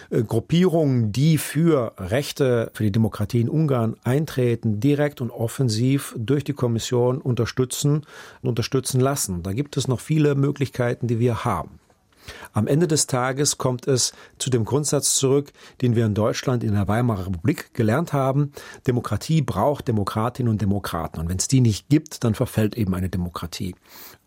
äh, 0.09 0.23
Gruppierungen, 0.23 1.11
die 1.11 1.37
für 1.37 1.93
Rechte, 1.97 2.71
für 2.73 2.83
die 2.83 2.91
Demokratie 2.91 3.41
in 3.41 3.49
Ungarn 3.49 3.95
eintreten, 4.03 4.79
direkt 4.79 5.21
und 5.21 5.31
offensiv 5.31 6.15
durch 6.17 6.43
die 6.43 6.53
Kommission 6.53 7.19
unterstützen 7.19 8.05
und 8.41 8.49
unterstützen 8.49 8.99
lassen. 8.99 9.43
Da 9.43 9.53
gibt 9.53 9.77
es 9.77 9.87
noch 9.87 9.99
viele 9.99 10.35
Möglichkeiten, 10.35 11.07
die 11.07 11.19
wir 11.19 11.45
haben. 11.45 11.79
Am 12.53 12.67
Ende 12.67 12.87
des 12.87 13.07
Tages 13.07 13.57
kommt 13.57 13.87
es 13.87 14.13
zu 14.37 14.49
dem 14.49 14.65
Grundsatz 14.65 15.15
zurück, 15.15 15.51
den 15.81 15.95
wir 15.95 16.05
in 16.05 16.13
Deutschland 16.13 16.63
in 16.63 16.73
der 16.73 16.87
Weimarer 16.87 17.27
Republik 17.27 17.73
gelernt 17.73 18.13
haben. 18.13 18.51
Demokratie 18.87 19.41
braucht 19.41 19.87
Demokratinnen 19.87 20.51
und 20.51 20.61
Demokraten. 20.61 21.19
Und 21.19 21.29
wenn 21.29 21.37
es 21.37 21.47
die 21.47 21.61
nicht 21.61 21.89
gibt, 21.89 22.23
dann 22.23 22.35
verfällt 22.35 22.75
eben 22.75 22.93
eine 22.93 23.09
Demokratie. 23.09 23.75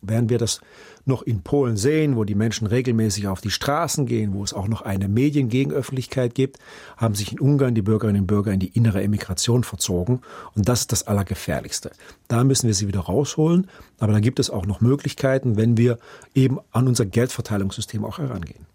Während 0.03 0.31
wir 0.31 0.39
das 0.39 0.61
noch 1.05 1.23
in 1.23 1.43
Polen 1.43 1.77
sehen, 1.77 2.17
wo 2.17 2.25
die 2.25 2.35
Menschen 2.35 2.67
regelmäßig 2.67 3.29
auf 3.29 3.41
die 3.41 3.51
Straßen 3.51 4.07
gehen, 4.07 4.35
wo 4.35 4.43
es 4.43 4.53
auch 4.53 4.69
noch 4.69 4.83
eine 4.83 5.09
Mediengegenöffentlichkeit 5.09 6.35
gibt, 6.35 6.59
haben 6.97 7.15
sich 7.15 7.33
in 7.33 7.41
Ungarn 7.41 7.75
die 7.75 7.83
Bürgerinnen 7.83 8.23
und 8.23 8.27
Bürger 8.27 8.53
in 8.53 8.61
die 8.61 8.69
innere 8.69 9.03
Emigration 9.03 9.65
verzogen. 9.65 10.21
Und 10.55 10.69
das 10.69 10.81
ist 10.81 10.93
das 10.93 11.07
Allergefährlichste. 11.07 11.93
Da 12.29 12.45
müssen 12.45 12.67
wir 12.67 12.75
sie 12.75 12.89
wieder 12.89 13.01
rausholen. 13.01 13.69
Aber 13.99 14.13
da 14.13 14.21
gibt 14.21 14.41
es 14.41 14.51
auch 14.51 14.67
noch 14.67 14.81
Möglichkeiten, 14.81 15.57
wenn 15.57 15.77
wir 15.77 15.99
eben 16.35 16.59
an 16.73 16.89
unser 16.89 17.07
Geldverteilungssystem 17.07 18.05
auch 18.05 18.19
herangehen. 18.19 18.67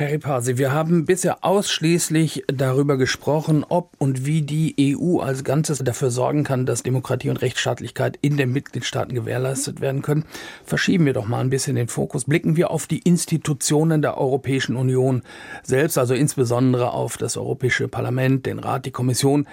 Herr 0.00 0.12
Ripasi, 0.12 0.56
wir 0.56 0.72
haben 0.72 1.04
bisher 1.04 1.44
ausschließlich 1.44 2.44
darüber 2.46 2.96
gesprochen, 2.96 3.66
ob 3.68 3.90
und 3.98 4.24
wie 4.24 4.40
die 4.40 4.96
EU 4.96 5.18
als 5.18 5.44
Ganzes 5.44 5.80
dafür 5.80 6.10
sorgen 6.10 6.42
kann, 6.42 6.64
dass 6.64 6.82
Demokratie 6.82 7.28
und 7.28 7.42
Rechtsstaatlichkeit 7.42 8.18
in 8.22 8.38
den 8.38 8.50
Mitgliedstaaten 8.50 9.14
gewährleistet 9.14 9.82
werden 9.82 10.00
können. 10.00 10.24
Verschieben 10.64 11.04
wir 11.04 11.12
doch 11.12 11.26
mal 11.26 11.40
ein 11.40 11.50
bisschen 11.50 11.76
den 11.76 11.88
Fokus. 11.88 12.24
Blicken 12.24 12.56
wir 12.56 12.70
auf 12.70 12.86
die 12.86 13.00
Institutionen 13.00 14.00
der 14.00 14.16
Europäischen 14.16 14.74
Union 14.74 15.20
selbst, 15.64 15.98
also 15.98 16.14
insbesondere 16.14 16.94
auf 16.94 17.18
das 17.18 17.36
Europäische 17.36 17.86
Parlament, 17.86 18.46
den 18.46 18.58
Rat, 18.58 18.86
die 18.86 18.92
Kommission. 18.92 19.46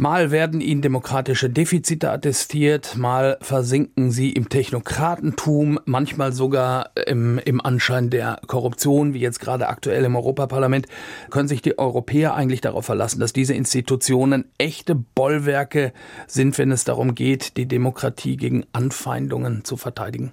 Mal 0.00 0.30
werden 0.30 0.62
ihnen 0.62 0.80
demokratische 0.80 1.50
Defizite 1.50 2.10
attestiert, 2.10 2.96
mal 2.96 3.36
versinken 3.42 4.10
sie 4.10 4.32
im 4.32 4.48
Technokratentum, 4.48 5.78
manchmal 5.84 6.32
sogar 6.32 6.92
im, 7.06 7.36
im 7.36 7.60
Anschein 7.60 8.08
der 8.08 8.40
Korruption, 8.46 9.12
wie 9.12 9.18
jetzt 9.18 9.40
gerade 9.40 9.68
aktuell 9.68 10.02
im 10.06 10.16
Europaparlament. 10.16 10.86
Können 11.28 11.48
sich 11.48 11.60
die 11.60 11.78
Europäer 11.78 12.32
eigentlich 12.32 12.62
darauf 12.62 12.86
verlassen, 12.86 13.20
dass 13.20 13.34
diese 13.34 13.52
Institutionen 13.52 14.46
echte 14.56 14.94
Bollwerke 14.94 15.92
sind, 16.26 16.56
wenn 16.56 16.72
es 16.72 16.84
darum 16.84 17.14
geht, 17.14 17.58
die 17.58 17.66
Demokratie 17.66 18.38
gegen 18.38 18.64
Anfeindungen 18.72 19.66
zu 19.66 19.76
verteidigen? 19.76 20.32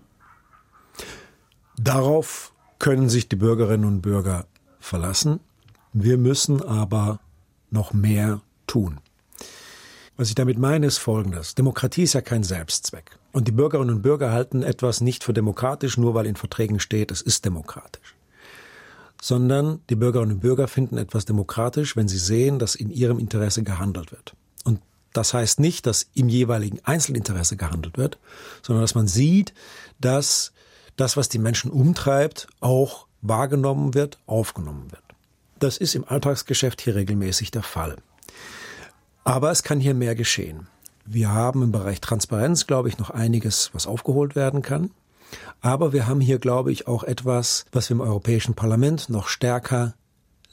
Darauf 1.78 2.54
können 2.80 3.10
sich 3.10 3.28
die 3.28 3.36
Bürgerinnen 3.36 3.84
und 3.84 4.00
Bürger 4.00 4.46
verlassen. 4.80 5.42
Wir 5.92 6.18
müssen 6.18 6.62
aber 6.62 7.20
noch 7.70 7.92
mehr 7.92 8.40
tun. 8.66 9.02
Was 10.18 10.30
ich 10.30 10.36
damit 10.36 10.58
meine, 10.58 10.88
ist 10.88 10.98
Folgendes. 10.98 11.54
Demokratie 11.54 12.02
ist 12.02 12.14
ja 12.14 12.22
kein 12.22 12.44
Selbstzweck. 12.44 13.20
Und 13.32 13.48
die 13.48 13.52
Bürgerinnen 13.52 13.98
und 13.98 14.02
Bürger 14.02 14.32
halten 14.32 14.64
etwas 14.64 15.00
nicht 15.00 15.24
für 15.24 15.32
demokratisch, 15.32 15.96
nur 15.98 16.16
weil 16.16 16.26
in 16.26 16.36
Verträgen 16.36 16.80
steht, 16.80 17.12
es 17.12 17.22
ist 17.22 17.46
demokratisch. 17.46 18.16
Sondern 19.22 19.82
die 19.92 19.96
Bürgerinnen 19.96 20.34
und 20.34 20.40
Bürger 20.40 20.68
finden 20.68 20.98
etwas 20.98 21.26
demokratisch, 21.26 21.96
wenn 21.96 22.08
sie 22.08 22.18
sehen, 22.18 22.58
dass 22.58 22.74
in 22.74 22.90
ihrem 22.90 23.20
Interesse 23.20 23.62
gehandelt 23.62 24.12
wird. 24.12 24.34
Und 24.64 24.82
das 25.14 25.36
heißt 25.36 25.60
nicht, 25.60 25.86
dass 25.86 26.08
im 26.16 26.30
jeweiligen 26.30 26.80
Einzelinteresse 26.84 27.56
gehandelt 27.56 28.00
wird, 28.00 28.18
sondern 28.64 28.82
dass 28.82 28.96
man 28.96 29.08
sieht, 29.08 29.54
dass 30.00 30.52
das, 30.96 31.16
was 31.16 31.30
die 31.30 31.40
Menschen 31.40 31.70
umtreibt, 31.70 32.48
auch 32.60 33.06
wahrgenommen 33.22 33.94
wird, 33.94 34.18
aufgenommen 34.26 34.92
wird. 34.92 35.04
Das 35.60 35.78
ist 35.78 35.94
im 35.94 36.06
Alltagsgeschäft 36.08 36.82
hier 36.82 36.96
regelmäßig 36.96 37.52
der 37.52 37.64
Fall. 37.64 37.98
Aber 39.28 39.52
es 39.52 39.62
kann 39.62 39.82
hier 39.82 39.94
mehr 39.94 40.16
geschehen. 40.16 40.68
Wir 41.06 41.34
haben 41.34 41.62
im 41.62 41.74
Bereich 41.74 42.00
Transparenz, 42.00 42.66
glaube 42.66 42.88
ich, 42.88 42.98
noch 42.98 43.10
einiges, 43.10 43.72
was 43.74 43.86
aufgeholt 43.86 44.38
werden 44.38 44.62
kann. 44.62 44.92
Aber 45.60 45.92
wir 45.92 46.08
haben 46.08 46.22
hier, 46.22 46.40
glaube 46.40 46.72
ich, 46.72 46.88
auch 46.88 47.04
etwas, 47.04 47.66
was 47.74 47.90
wir 47.90 47.96
im 47.96 48.02
Europäischen 48.02 48.54
Parlament 48.54 49.10
noch 49.10 49.28
stärker 49.28 49.96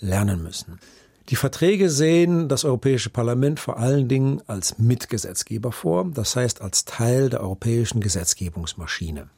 lernen 0.01 0.43
müssen. 0.43 0.81
Die 1.29 1.37
Verträge 1.37 1.89
sehen 1.89 2.49
das 2.49 2.65
Europäische 2.65 3.11
Parlament 3.11 3.61
vor 3.61 3.79
allen 3.79 4.09
Dingen 4.09 4.43
als 4.49 4.77
Mitgesetzgeber 4.77 5.71
vor, 5.71 6.11
das 6.13 6.35
heißt 6.35 6.61
als 6.61 6.85
Teil 6.85 7.31
der 7.31 7.43
europäischen 7.43 8.01
Gesetzgebungsmaschine. 8.01 9.31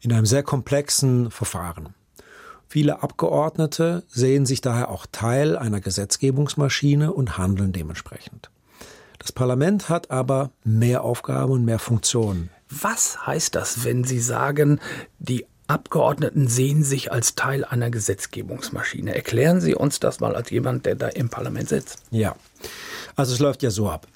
In 0.00 0.12
einem 0.12 0.26
sehr 0.26 0.42
komplexen 0.42 1.30
Verfahren. 1.30 1.94
Viele 2.66 3.00
Abgeordnete 3.04 4.02
sehen 4.08 4.44
sich 4.44 4.60
daher 4.60 4.88
auch 4.88 5.06
Teil 5.12 5.56
einer 5.56 5.80
Gesetzgebungsmaschine 5.80 7.12
und 7.12 7.38
handeln 7.38 7.72
dementsprechend. 7.72 8.50
Das 9.18 9.32
Parlament 9.32 9.88
hat 9.88 10.10
aber 10.10 10.50
mehr 10.64 11.02
Aufgaben 11.02 11.52
und 11.52 11.64
mehr 11.64 11.78
Funktionen. 11.78 12.50
Was 12.68 13.26
heißt 13.26 13.54
das, 13.54 13.84
wenn 13.84 14.04
Sie 14.04 14.20
sagen, 14.20 14.80
die 15.18 15.46
Abgeordneten 15.68 16.48
sehen 16.48 16.84
sich 16.84 17.10
als 17.12 17.34
Teil 17.34 17.64
einer 17.64 17.90
Gesetzgebungsmaschine? 17.90 19.14
Erklären 19.14 19.60
Sie 19.60 19.74
uns 19.74 20.00
das 20.00 20.20
mal 20.20 20.36
als 20.36 20.50
jemand, 20.50 20.86
der 20.86 20.94
da 20.94 21.08
im 21.08 21.28
Parlament 21.28 21.68
sitzt. 21.68 22.02
Ja, 22.10 22.36
also 23.16 23.32
es 23.32 23.40
läuft 23.40 23.62
ja 23.62 23.70
so 23.70 23.88
ab. 23.88 24.06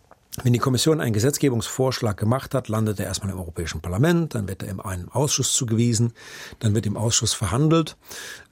Wenn 0.44 0.52
die 0.52 0.60
Kommission 0.60 1.00
einen 1.00 1.12
Gesetzgebungsvorschlag 1.12 2.16
gemacht 2.16 2.54
hat, 2.54 2.68
landet 2.68 3.00
er 3.00 3.06
erstmal 3.06 3.32
im 3.32 3.38
Europäischen 3.38 3.80
Parlament, 3.80 4.36
dann 4.36 4.46
wird 4.46 4.62
er 4.62 4.68
in 4.68 4.80
einem 4.80 5.08
Ausschuss 5.08 5.54
zugewiesen, 5.54 6.12
dann 6.60 6.72
wird 6.72 6.86
im 6.86 6.96
Ausschuss 6.96 7.32
verhandelt, 7.32 7.96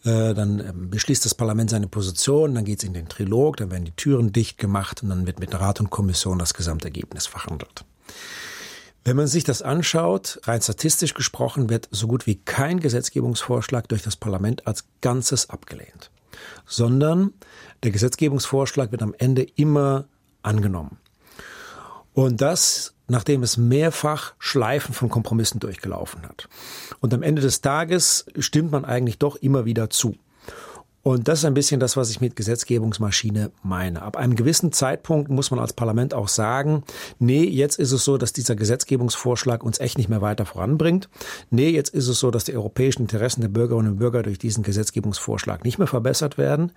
äh, 0.04 0.34
dann 0.34 0.58
ähm, 0.58 0.90
beschließt 0.90 1.24
das 1.24 1.36
Parlament 1.36 1.70
seine 1.70 1.86
Position, 1.86 2.56
dann 2.56 2.64
geht 2.64 2.80
es 2.80 2.84
in 2.84 2.94
den 2.94 3.08
Trilog, 3.08 3.58
dann 3.58 3.70
werden 3.70 3.84
die 3.84 3.92
Türen 3.92 4.32
dicht 4.32 4.58
gemacht 4.58 5.04
und 5.04 5.10
dann 5.10 5.26
wird 5.26 5.38
mit 5.38 5.54
Rat 5.54 5.78
und 5.78 5.88
Kommission 5.88 6.40
das 6.40 6.52
Gesamtergebnis 6.52 7.28
verhandelt. 7.28 7.84
Wenn 9.04 9.16
man 9.16 9.28
sich 9.28 9.44
das 9.44 9.62
anschaut, 9.62 10.40
rein 10.42 10.60
statistisch 10.60 11.14
gesprochen, 11.14 11.70
wird 11.70 11.88
so 11.92 12.08
gut 12.08 12.26
wie 12.26 12.36
kein 12.36 12.80
Gesetzgebungsvorschlag 12.80 13.88
durch 13.88 14.02
das 14.02 14.16
Parlament 14.16 14.66
als 14.66 14.84
Ganzes 15.00 15.48
abgelehnt, 15.48 16.10
sondern 16.66 17.32
der 17.84 17.92
Gesetzgebungsvorschlag 17.92 18.90
wird 18.90 19.02
am 19.02 19.14
Ende 19.16 19.44
immer 19.44 20.06
angenommen. 20.42 20.98
Und 22.18 22.40
das, 22.40 22.94
nachdem 23.06 23.44
es 23.44 23.56
mehrfach 23.56 24.32
Schleifen 24.40 24.92
von 24.92 25.08
Kompromissen 25.08 25.60
durchgelaufen 25.60 26.22
hat. 26.22 26.48
Und 26.98 27.14
am 27.14 27.22
Ende 27.22 27.40
des 27.40 27.60
Tages 27.60 28.26
stimmt 28.36 28.72
man 28.72 28.84
eigentlich 28.84 29.18
doch 29.18 29.36
immer 29.36 29.66
wieder 29.66 29.88
zu. 29.88 30.16
Und 31.02 31.28
das 31.28 31.40
ist 31.40 31.44
ein 31.44 31.54
bisschen 31.54 31.80
das, 31.80 31.96
was 31.96 32.10
ich 32.10 32.20
mit 32.20 32.36
Gesetzgebungsmaschine 32.36 33.50
meine. 33.62 34.02
Ab 34.02 34.16
einem 34.16 34.36
gewissen 34.36 34.72
Zeitpunkt 34.72 35.30
muss 35.30 35.50
man 35.50 35.60
als 35.60 35.72
Parlament 35.72 36.12
auch 36.12 36.28
sagen, 36.28 36.82
nee, 37.18 37.44
jetzt 37.44 37.78
ist 37.78 37.92
es 37.92 38.04
so, 38.04 38.18
dass 38.18 38.32
dieser 38.32 38.56
Gesetzgebungsvorschlag 38.56 39.62
uns 39.62 39.78
echt 39.78 39.96
nicht 39.96 40.08
mehr 40.08 40.20
weiter 40.20 40.44
voranbringt. 40.44 41.08
Nee, 41.50 41.70
jetzt 41.70 41.94
ist 41.94 42.08
es 42.08 42.18
so, 42.18 42.30
dass 42.30 42.44
die 42.44 42.54
europäischen 42.54 43.02
Interessen 43.02 43.40
der 43.40 43.48
Bürgerinnen 43.48 43.92
und 43.92 43.98
Bürger 43.98 44.22
durch 44.22 44.38
diesen 44.38 44.62
Gesetzgebungsvorschlag 44.64 45.64
nicht 45.64 45.78
mehr 45.78 45.86
verbessert 45.86 46.36
werden. 46.36 46.72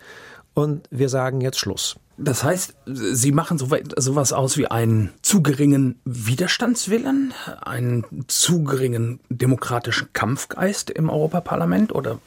Und 0.54 0.88
wir 0.92 1.10
sagen 1.10 1.42
jetzt 1.42 1.60
Schluss. 1.60 1.96
Das 2.18 2.44
heißt, 2.44 2.76
Sie 2.86 3.32
machen 3.32 3.58
so 3.58 3.68
sowas 3.98 4.34
aus 4.34 4.58
wie 4.58 4.68
einen 4.68 5.12
zu 5.22 5.42
geringen 5.42 6.00
Widerstandswillen, 6.06 7.34
einen 7.62 8.06
zu 8.28 8.64
geringen 8.64 9.20
demokratischen 9.30 10.10
Kampfgeist 10.14 10.90
im 10.90 11.10
Europaparlament 11.10 11.94
oder 11.94 12.20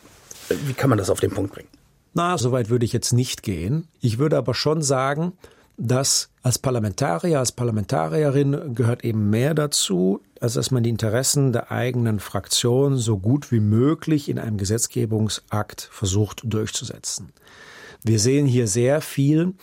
wie 0.49 0.73
kann 0.73 0.91
man 0.91 0.99
das 0.99 1.11
auf 1.11 1.21
den 1.21 1.31
Punkt 1.31 1.53
bringen? 1.53 1.69
Na, 2.15 2.39
so 2.39 2.53
weit 2.53 2.71
würde 2.71 2.85
ich 2.85 2.93
jetzt 2.93 3.13
nicht 3.13 3.43
gehen. 3.43 3.89
Ich 4.01 4.19
würde 4.19 4.37
aber 4.39 4.55
schon 4.55 4.83
sagen, 4.83 5.33
dass 5.77 6.31
als 6.43 6.59
Parlamentarier, 6.59 7.41
als 7.41 7.51
Parlamentarierin 7.51 8.75
gehört 8.75 9.05
eben 9.05 9.31
mehr 9.31 9.55
dazu, 9.55 10.21
als 10.41 10.55
dass 10.55 10.71
man 10.71 10.85
die 10.85 10.91
Interessen 10.91 11.53
der 11.53 11.73
eigenen 11.73 12.21
Fraktion 12.21 12.97
so 12.97 13.19
gut 13.19 13.51
wie 13.51 13.61
möglich 13.61 14.29
in 14.29 14.39
einem 14.39 14.59
Gesetzgebungsakt 14.59 15.89
versucht 15.91 16.43
durchzusetzen. 16.45 17.33
Wir 18.05 18.21
sehen 18.21 18.47
hier 18.47 18.69
sehr 18.69 19.01
viel 19.01 19.55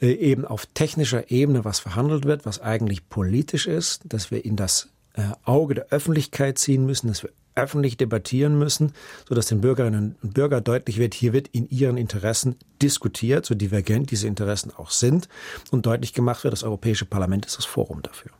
äh, 0.00 0.12
eben 0.12 0.44
auf 0.44 0.66
technischer 0.66 1.30
Ebene, 1.30 1.64
was 1.64 1.80
verhandelt 1.80 2.24
wird, 2.24 2.46
was 2.46 2.60
eigentlich 2.60 3.08
politisch 3.08 3.66
ist, 3.66 4.02
dass 4.04 4.30
wir 4.30 4.44
in 4.44 4.54
das 4.54 4.90
äh, 5.14 5.22
Auge 5.44 5.74
der 5.74 5.86
Öffentlichkeit 5.88 6.58
ziehen 6.58 6.86
müssen, 6.86 7.08
dass 7.08 7.22
wir 7.22 7.30
öffentlich 7.60 7.96
debattieren 7.96 8.58
müssen, 8.58 8.92
so 9.28 9.34
dass 9.34 9.46
den 9.46 9.60
Bürgerinnen 9.60 10.16
und 10.22 10.34
Bürgern 10.34 10.64
deutlich 10.64 10.98
wird, 10.98 11.14
hier 11.14 11.32
wird 11.32 11.48
in 11.48 11.68
ihren 11.68 11.96
Interessen 11.96 12.56
diskutiert, 12.82 13.46
so 13.46 13.54
divergent 13.54 14.10
diese 14.10 14.26
Interessen 14.26 14.72
auch 14.76 14.90
sind 14.90 15.28
und 15.70 15.86
deutlich 15.86 16.12
gemacht 16.12 16.44
wird, 16.44 16.52
das 16.52 16.64
Europäische 16.64 17.04
Parlament 17.04 17.46
ist 17.46 17.58
das 17.58 17.64
Forum 17.64 18.02
dafür. 18.02 18.32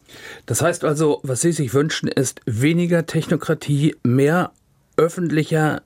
Das 0.46 0.62
heißt 0.62 0.84
also, 0.84 1.20
was 1.22 1.40
Sie 1.40 1.52
sich 1.52 1.74
wünschen, 1.74 2.08
ist 2.08 2.40
weniger 2.46 3.06
Technokratie, 3.06 3.96
mehr 4.02 4.52
öffentlicher 4.96 5.82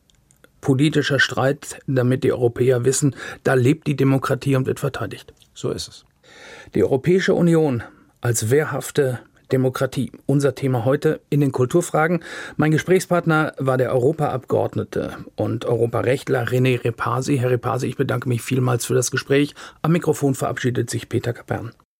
politischer 0.60 1.20
Streit, 1.20 1.78
damit 1.86 2.24
die 2.24 2.32
Europäer 2.32 2.84
wissen, 2.84 3.14
da 3.42 3.52
lebt 3.52 3.86
die 3.86 3.96
Demokratie 3.96 4.56
und 4.56 4.66
wird 4.66 4.80
verteidigt. 4.80 5.34
So 5.52 5.70
ist 5.70 5.88
es. 5.88 6.04
Die 6.74 6.82
Europäische 6.82 7.34
Union 7.34 7.82
als 8.22 8.48
wehrhafte 8.50 9.20
Demokratie. 9.54 10.10
Unser 10.26 10.56
Thema 10.56 10.84
heute 10.84 11.20
in 11.30 11.40
den 11.40 11.52
Kulturfragen. 11.52 12.24
Mein 12.56 12.72
Gesprächspartner 12.72 13.52
war 13.58 13.78
der 13.78 13.92
Europaabgeordnete 13.92 15.12
und 15.36 15.64
Europarechtler 15.64 16.44
René 16.44 16.82
Repasi. 16.84 17.38
Herr 17.38 17.50
Repasi, 17.50 17.86
ich 17.86 17.96
bedanke 17.96 18.28
mich 18.28 18.42
vielmals 18.42 18.84
für 18.84 18.94
das 18.94 19.12
Gespräch. 19.12 19.54
Am 19.80 19.92
Mikrofon 19.92 20.34
verabschiedet 20.34 20.90
sich 20.90 21.08
Peter 21.08 21.32
Kapern. 21.32 21.70